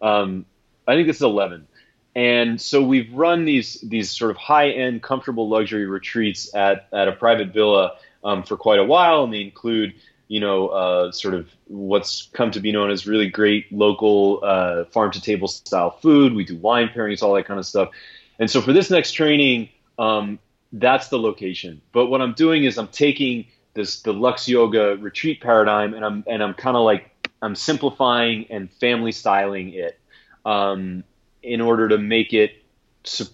[0.00, 0.46] Um,
[0.86, 1.66] I think this is 11.
[2.14, 7.08] And so we've run these these sort of high end, comfortable luxury retreats at at
[7.08, 9.94] a private villa um, for quite a while, and they include
[10.28, 14.84] you know, uh, sort of what's come to be known as really great local uh,
[14.86, 16.34] farm to table style food.
[16.34, 17.90] We do wine pairings, all that kind of stuff.
[18.38, 19.68] And so for this next training,
[19.98, 20.38] um,
[20.72, 21.80] that's the location.
[21.92, 26.24] But what I'm doing is I'm taking this the Lux Yoga retreat paradigm, and I'm
[26.26, 27.10] and I'm kind of like
[27.40, 29.98] I'm simplifying and family styling it
[30.44, 31.04] um,
[31.42, 32.62] in order to make it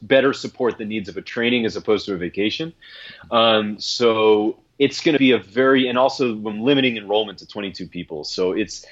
[0.03, 2.74] better support the needs of a training as opposed to a vacation.
[3.30, 7.86] Um, so it's going to be a very and also I'm limiting enrollment to 22
[7.86, 8.84] people, so it's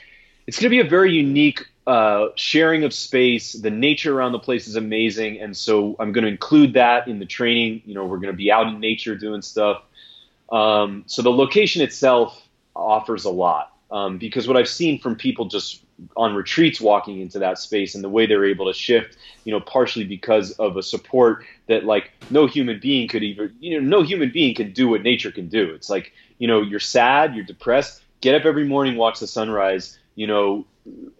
[0.47, 3.53] it's going to be a very unique uh, sharing of space.
[3.53, 7.18] The nature around the place is amazing, and so I'm going to include that in
[7.18, 7.82] the training.
[7.84, 9.82] You know, we're going to be out in nature doing stuff.
[10.53, 12.41] Um, so the location itself
[12.74, 15.82] offers a lot um, because what I've seen from people just
[16.17, 19.61] on retreats walking into that space and the way they're able to shift, you know,
[19.61, 24.03] partially because of a support that like no human being could even, you know, no
[24.03, 25.75] human being can do what nature can do.
[25.75, 29.99] It's like, you know, you're sad, you're depressed, get up every morning, watch the sunrise,
[30.15, 30.67] you know,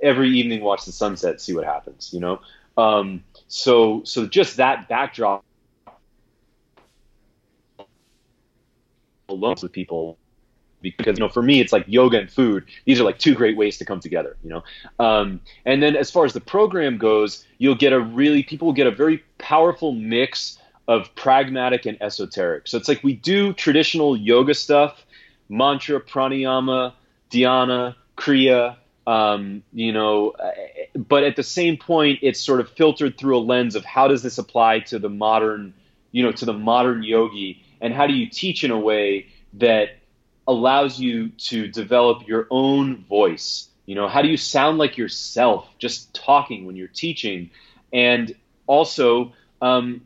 [0.03, 2.41] every evening watch the sunset, see what happens, you know?
[2.77, 5.45] Um, so, so just that backdrop
[9.29, 10.19] alone with people
[10.83, 12.65] because you know for me it's like yoga and food.
[12.85, 14.63] These are like two great ways to come together you know?
[14.99, 18.75] Um, and then as far as the program goes you'll get a really people will
[18.75, 20.59] get a very powerful mix
[20.89, 22.67] of pragmatic and esoteric.
[22.67, 25.05] So it's like we do traditional yoga stuff
[25.49, 26.95] mantra pranayama
[27.31, 28.77] dhyana kriya
[29.07, 30.35] um, you know
[30.95, 34.23] but at the same point it's sort of filtered through a lens of how does
[34.23, 35.75] this apply to the modern
[36.13, 37.65] you know to the modern yogi?
[37.81, 40.00] And how do you teach in a way that
[40.51, 43.69] allows you to develop your own voice.
[43.87, 47.51] You know, how do you sound like yourself just talking when you're teaching?
[47.93, 48.35] And
[48.67, 49.33] also,
[49.63, 50.03] um,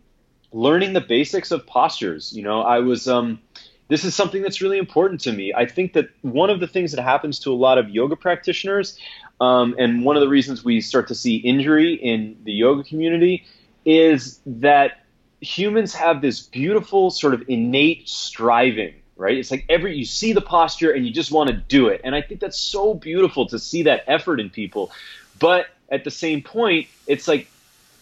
[0.53, 2.33] learning the basics of postures.
[2.37, 3.41] You know, I was, um,
[3.89, 5.53] this is something that's really important to me.
[5.55, 8.99] I think that one of the things that happens to a lot of yoga practitioners,
[9.41, 13.45] um, and one of the reasons we start to see injury in the yoga community,
[13.87, 15.05] is that
[15.41, 19.37] humans have this beautiful sort of innate striving right?
[19.37, 22.01] It's like every you see the posture and you just want to do it.
[22.05, 24.91] And I think that's so beautiful to see that effort in people.
[25.39, 27.49] But at the same point, it's like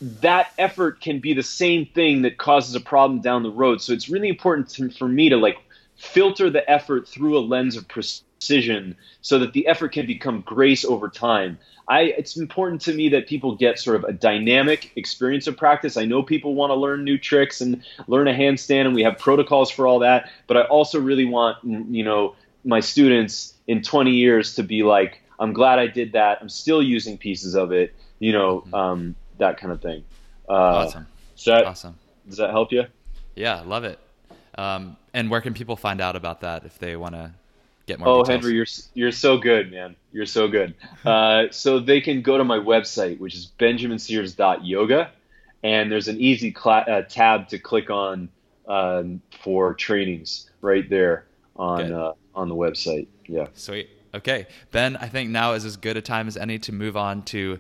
[0.00, 3.80] that effort can be the same thing that causes a problem down the road.
[3.80, 5.58] So it's really important to, for me to like
[5.96, 8.26] filter the effort through a lens of precision
[9.20, 11.58] so that the effort can become grace over time.
[11.88, 15.96] I, it's important to me that people get sort of a dynamic experience of practice.
[15.96, 19.18] I know people want to learn new tricks and learn a handstand, and we have
[19.18, 20.30] protocols for all that.
[20.46, 25.20] But I also really want, you know, my students in 20 years to be like,
[25.38, 26.38] I'm glad I did that.
[26.40, 28.74] I'm still using pieces of it, you know, mm-hmm.
[28.74, 30.04] um, that kind of thing.
[30.48, 31.06] Uh, awesome.
[31.34, 31.98] Does that, awesome.
[32.28, 32.84] Does that help you?
[33.34, 33.98] Yeah, love it.
[34.56, 37.32] Um, and where can people find out about that if they want to
[37.86, 38.08] get more?
[38.08, 38.44] Oh, details?
[38.44, 39.96] Henry, you're you're so good, man.
[40.12, 40.74] You're so good.
[41.04, 45.10] Uh, so they can go to my website, which is benjaminsears.yoga,
[45.64, 48.28] and there's an easy cl- uh, tab to click on
[48.68, 51.26] um, for trainings right there
[51.56, 53.08] on uh, on the website.
[53.26, 53.48] Yeah.
[53.54, 53.90] Sweet.
[54.14, 54.96] Okay, Ben.
[54.96, 57.58] I think now is as good a time as any to move on to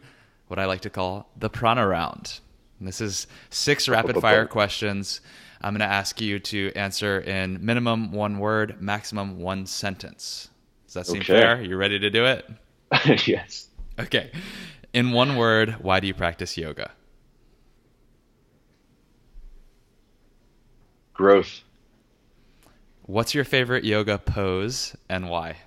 [0.48, 2.40] what I like to call the prana round.
[2.78, 5.20] And this is six rapid fire questions.
[5.62, 10.48] I'm going to ask you to answer in minimum one word, maximum one sentence.
[10.86, 11.34] Does that seem okay.
[11.34, 11.62] fair?
[11.62, 12.50] You ready to do it?
[13.26, 13.68] yes.
[13.98, 14.32] Okay.
[14.92, 16.90] In one word, why do you practice yoga?
[21.14, 21.62] Growth.
[23.02, 25.58] What's your favorite yoga pose and why?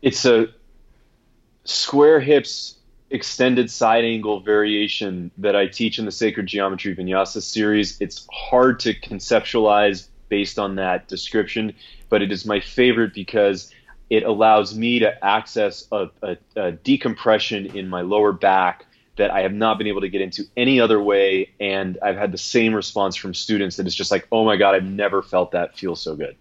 [0.00, 0.48] It's a
[1.68, 2.76] square hips
[3.10, 8.00] extended side angle variation that I teach in the Sacred Geometry Vinyasa series.
[8.00, 11.74] It's hard to conceptualize based on that description,
[12.08, 13.72] but it is my favorite because
[14.10, 19.40] it allows me to access a, a, a decompression in my lower back that I
[19.40, 21.50] have not been able to get into any other way.
[21.60, 24.74] And I've had the same response from students that it's just like, oh my God,
[24.74, 26.36] I've never felt that feel so good.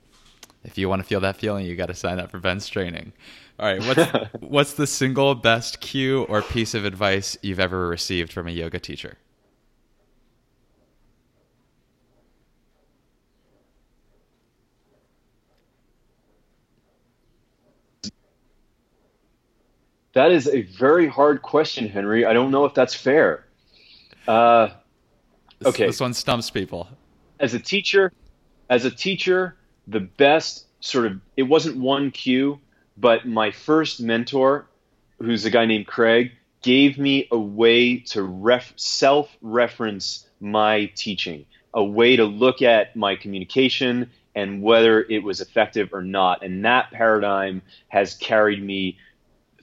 [0.63, 3.13] If you want to feel that feeling, you got to sign up for Ben's training.
[3.59, 8.31] All right, what's what's the single best cue or piece of advice you've ever received
[8.31, 9.17] from a yoga teacher?
[20.13, 22.25] That is a very hard question, Henry.
[22.25, 23.45] I don't know if that's fair.
[24.27, 24.69] Uh,
[25.63, 26.87] okay, this, this one stumps people.
[27.39, 28.11] As a teacher,
[28.69, 32.59] as a teacher, the best sort of it wasn't one cue
[32.97, 34.67] but my first mentor,
[35.19, 36.31] who's a guy named Craig,
[36.61, 42.95] gave me a way to ref- self reference my teaching, a way to look at
[42.95, 46.43] my communication and whether it was effective or not.
[46.43, 48.97] And that paradigm has carried me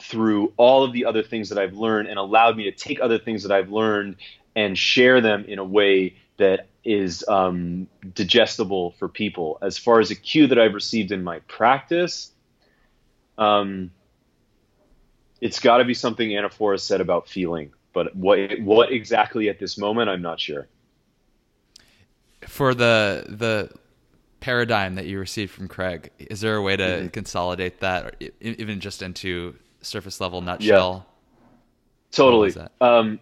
[0.01, 3.18] through all of the other things that I've learned and allowed me to take other
[3.18, 4.16] things that I've learned
[4.57, 9.59] and share them in a way that is um, digestible for people.
[9.62, 12.32] As far as a cue that I've received in my practice,
[13.39, 13.91] um,
[15.41, 19.59] it's got to be something Ana Forrest said about feeling, but what what exactly at
[19.59, 20.68] this moment, I'm not sure.
[22.47, 23.70] For the the
[24.41, 27.09] paradigm that you received from Craig, is there a way to mm-hmm.
[27.09, 31.07] consolidate that, or even just into surface level nutshell?
[31.07, 31.11] Yeah.
[32.11, 32.55] Totally.
[32.80, 33.18] Um,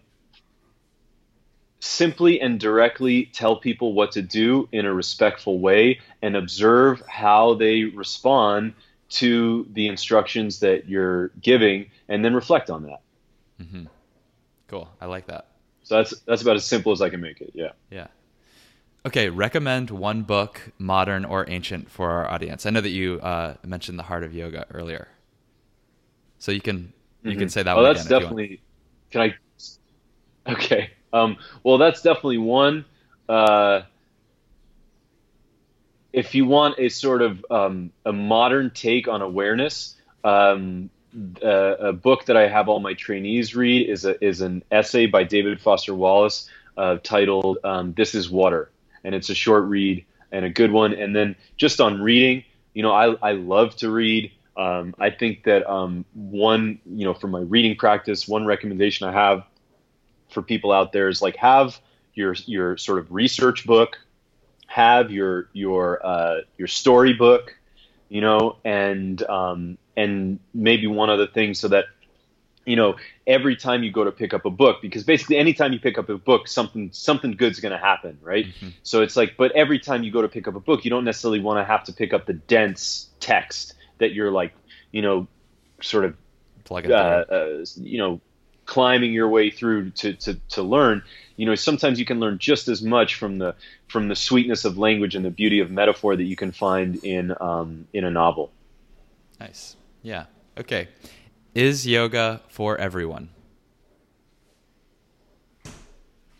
[1.79, 7.55] simply and directly tell people what to do in a respectful way and observe how
[7.55, 8.73] they respond
[9.13, 13.01] to the instructions that you're giving and then reflect on that.
[13.61, 13.85] Mm-hmm.
[14.67, 14.89] Cool.
[14.99, 15.47] I like that.
[15.83, 17.51] So that's that's about as simple as I can make it.
[17.53, 17.71] Yeah.
[17.91, 18.07] Yeah.
[19.05, 19.29] Okay.
[19.29, 22.65] Recommend one book, modern or ancient, for our audience.
[22.65, 25.09] I know that you uh, mentioned the Heart of Yoga earlier,
[26.39, 27.39] so you can you mm-hmm.
[27.39, 27.73] can say that.
[27.73, 28.61] Oh, one that's definitely.
[29.11, 29.35] Can I?
[30.45, 30.89] Okay.
[31.13, 32.83] Um, well, that's definitely one.
[33.29, 33.83] Uh,
[36.13, 40.91] if you want a sort of um, a modern take on awareness, um,
[41.43, 45.07] uh, a book that I have all my trainees read is a, is an essay
[45.07, 48.71] by David Foster Wallace uh, titled um, "This Is Water,"
[49.03, 50.93] and it's a short read and a good one.
[50.93, 52.43] And then just on reading,
[52.73, 54.31] you know, I I love to read.
[54.55, 59.11] Um, I think that um, one, you know, for my reading practice, one recommendation I
[59.11, 59.43] have
[60.29, 61.79] for people out there is like have
[62.13, 63.97] your your sort of research book
[64.67, 67.55] have your your uh, your storybook,
[68.09, 71.85] you know, and um, and maybe one other thing so that
[72.65, 72.95] you know
[73.27, 76.09] every time you go to pick up a book because basically anytime you pick up
[76.09, 78.69] a book something something good's going to happen right mm-hmm.
[78.83, 81.03] so it's like but every time you go to pick up a book you don't
[81.03, 84.53] necessarily want to have to pick up the dense text that you're like
[84.91, 85.27] you know
[85.81, 86.15] sort of
[86.71, 88.21] uh, uh, you know
[88.65, 91.03] climbing your way through to, to, to learn.
[91.35, 93.55] You know sometimes you can learn just as much from the
[93.87, 97.35] from the sweetness of language and the beauty of metaphor that you can find in
[97.39, 98.51] um, in a novel.
[99.39, 99.75] Nice.
[100.03, 100.25] Yeah.
[100.57, 100.89] Okay.
[101.55, 103.29] Is yoga for everyone?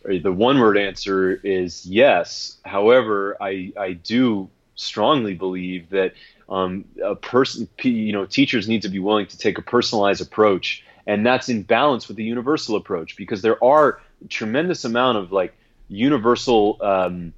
[0.06, 2.58] The one word answer is yes.
[2.64, 6.14] However i i do strongly believe that
[6.50, 10.83] um, a person, you know, teachers need to be willing to take a personalized approach,
[11.06, 14.00] and that's in balance with the universal approach because there are
[14.30, 15.54] tremendous amount of like
[15.90, 16.78] universal.
[16.82, 17.34] Um,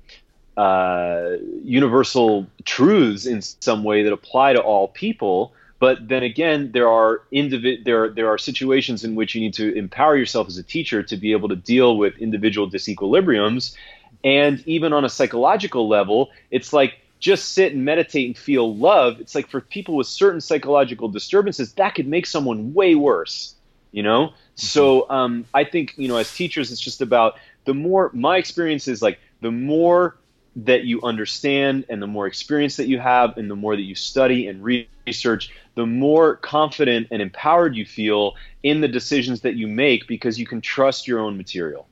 [0.57, 1.35] uh,
[1.65, 7.23] universal truths in some way that apply to all people, but then again, there are
[7.33, 11.03] individ- there there are situations in which you need to empower yourself as a teacher
[11.03, 13.75] to be able to deal with individual disequilibriums,
[14.23, 19.19] and even on a psychological level, it's like just sit and meditate and feel love,
[19.19, 23.54] it's like for people with certain psychological disturbances, that could make someone way worse,
[23.91, 24.27] you know?
[24.27, 24.35] Mm-hmm.
[24.55, 28.87] So um, I think, you know, as teachers, it's just about the more, my experience
[28.87, 30.17] is like the more
[30.57, 33.95] that you understand and the more experience that you have and the more that you
[33.95, 39.67] study and research, the more confident and empowered you feel in the decisions that you
[39.67, 41.87] make because you can trust your own material.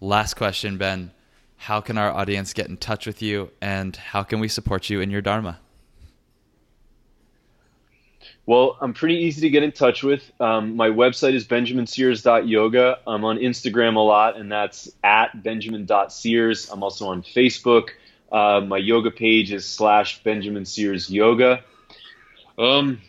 [0.00, 1.12] Last question, Ben
[1.56, 5.00] how can our audience get in touch with you and how can we support you
[5.00, 5.58] in your Dharma?
[8.46, 10.30] Well, I'm pretty easy to get in touch with.
[10.40, 12.98] Um, my website is benjaminsears.yoga.
[13.06, 16.70] I'm on Instagram a lot, and that's at benjamin.sears.
[16.70, 17.88] I'm also on Facebook.
[18.30, 21.64] Uh, my yoga page is slash Benjamin Sears Yoga.
[22.56, 23.00] Um,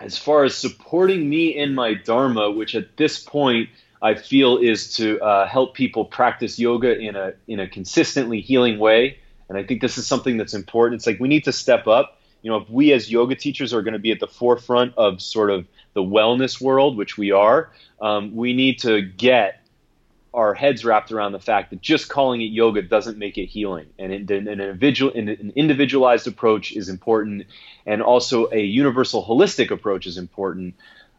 [0.00, 3.68] as far as supporting me in my Dharma, which at this point–
[4.02, 8.80] I feel is to uh, help people practice yoga in a in a consistently healing
[8.80, 9.18] way.
[9.48, 10.98] And I think this is something that's important.
[10.98, 12.18] It's like we need to step up.
[12.42, 15.22] You know, if we as yoga teachers are going to be at the forefront of
[15.22, 17.70] sort of the wellness world, which we are,
[18.00, 19.62] um, we need to get
[20.34, 23.86] our heads wrapped around the fact that just calling it yoga doesn't make it healing,
[23.98, 27.46] and an individual, an individualized approach is important,
[27.84, 30.74] and also a universal holistic approach is important.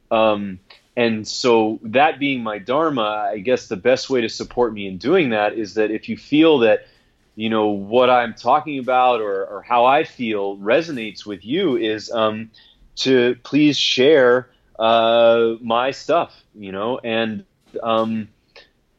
[0.10, 0.60] Um,
[0.96, 4.98] and so, that being my dharma, I guess the best way to support me in
[4.98, 6.88] doing that is that if you feel that,
[7.36, 12.12] you know, what I'm talking about or, or how I feel resonates with you, is
[12.12, 12.52] um,
[12.98, 17.46] to please share uh, my stuff, you know, and
[17.82, 18.28] um,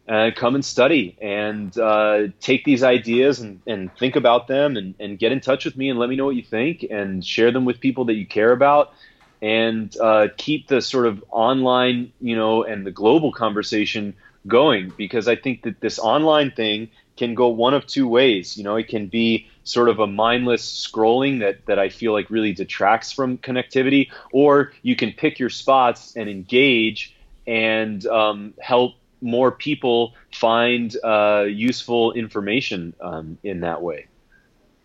[0.08, 4.94] uh, come and study and uh, take these ideas and, and think about them and,
[4.98, 7.50] and get in touch with me and let me know what you think and share
[7.52, 8.92] them with people that you care about
[9.40, 14.14] and uh, keep the sort of online, you know, and the global conversation
[14.46, 18.56] going because I think that this online thing can go one of two ways.
[18.56, 22.30] You know, it can be sort of a mindless scrolling that, that I feel like
[22.30, 27.14] really detracts from connectivity, or you can pick your spots and engage
[27.46, 34.06] and um, help more people find uh, useful information um, in that way.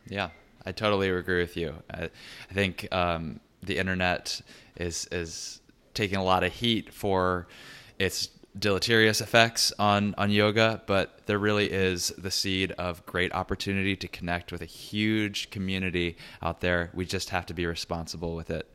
[0.07, 0.30] Yeah,
[0.65, 1.75] I totally agree with you.
[1.91, 2.09] I,
[2.49, 4.41] I think um, the internet
[4.77, 5.61] is is
[5.93, 7.47] taking a lot of heat for
[7.97, 8.30] its
[8.60, 14.07] deleterious effects on on yoga, but there really is the seed of great opportunity to
[14.07, 16.91] connect with a huge community out there.
[16.93, 18.70] We just have to be responsible with it.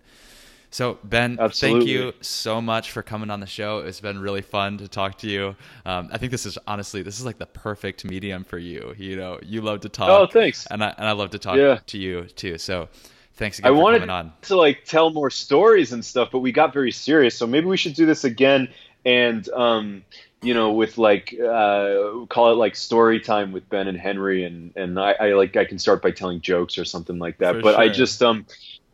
[0.70, 1.80] So Ben, Absolutely.
[1.80, 3.78] thank you so much for coming on the show.
[3.78, 5.54] It's been really fun to talk to you.
[5.86, 8.94] Um, I think this is honestly this is like the perfect medium for you.
[8.98, 10.08] You know, you love to talk.
[10.08, 10.66] Oh, thanks.
[10.66, 11.78] And I and I love to talk yeah.
[11.86, 12.58] to you too.
[12.58, 12.88] So
[13.36, 16.92] Thanks again I wanted to like tell more stories and stuff, but we got very
[16.92, 17.36] serious.
[17.36, 18.68] So maybe we should do this again
[19.04, 20.04] and um,
[20.42, 24.72] you know, with like uh, call it like story time with Ben and Henry, and
[24.76, 27.56] and I, I like I can start by telling jokes or something like that.
[27.56, 27.80] For but sure.
[27.80, 28.46] I just um,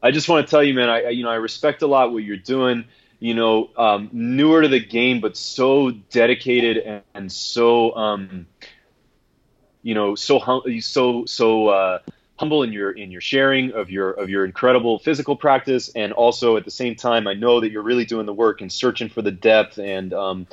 [0.03, 2.23] I just want to tell you, man, I you know I respect a lot what
[2.23, 2.85] you're doing.
[3.19, 8.47] You know, um, newer to the game, but so dedicated and, and so um,
[9.83, 11.99] you know, so hum- so so uh,
[12.41, 16.57] humble in your in your sharing of your of your incredible physical practice, and also
[16.57, 19.21] at the same time, I know that you're really doing the work and searching for
[19.21, 20.47] the depth and um,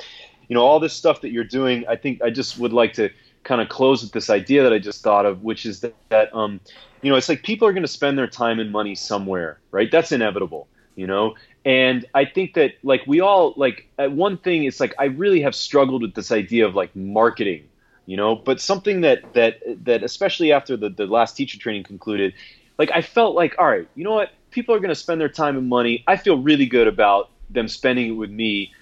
[0.48, 1.86] you know all this stuff that you're doing.
[1.88, 3.08] I think I just would like to
[3.42, 6.34] kind of close with this idea that I just thought of, which is that, that
[6.34, 6.60] um,
[7.00, 9.90] you know it's like people are going to spend their time and money somewhere, right?
[9.90, 11.36] That's inevitable, you know.
[11.64, 15.54] And I think that like we all like one thing is like I really have
[15.54, 17.64] struggled with this idea of like marketing
[18.08, 22.34] you know but something that that that especially after the, the last teacher training concluded
[22.78, 24.30] like i felt like all right you know what?
[24.50, 26.04] People are going to spend their time and money.
[26.08, 28.72] I feel really good about them spending it with me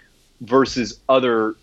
[0.40, 1.56] versus other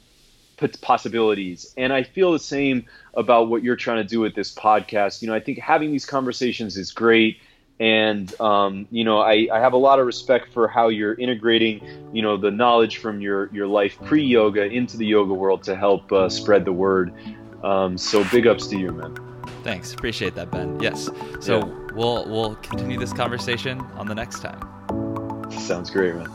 [0.82, 1.74] possibilities.
[1.78, 2.86] And i feel the same
[3.16, 5.22] about what you're trying to do with this podcast.
[5.22, 7.38] You know i think having these conversations is great.
[7.80, 11.82] And um, you know I, I have a lot of respect for how you're integrating
[12.12, 15.76] you know the knowledge from your your life pre yoga into the yoga world to
[15.76, 17.12] help uh, spread the word
[17.64, 19.16] um, so big ups to you man
[19.64, 21.10] thanks appreciate that ben yes
[21.40, 21.88] so yeah.
[21.96, 24.60] we'll we'll continue this conversation on the next time
[25.52, 26.30] sounds great man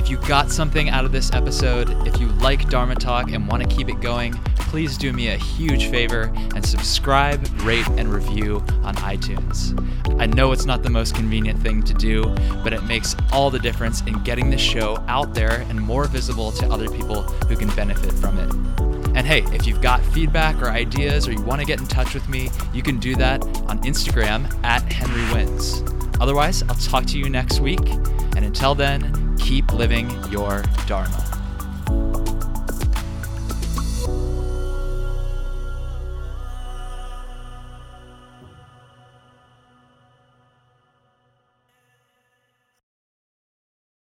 [0.00, 3.62] if you got something out of this episode, if you like Dharma Talk and want
[3.62, 8.56] to keep it going, please do me a huge favor and subscribe, rate, and review
[8.82, 9.76] on iTunes.
[10.20, 12.22] I know it's not the most convenient thing to do,
[12.62, 16.50] but it makes all the difference in getting the show out there and more visible
[16.52, 18.89] to other people who can benefit from it.
[19.14, 22.14] And hey, if you've got feedback or ideas or you want to get in touch
[22.14, 25.82] with me, you can do that on Instagram at Henry Wins.
[26.20, 27.86] Otherwise, I'll talk to you next week.
[28.36, 31.39] And until then, keep living your Dharma.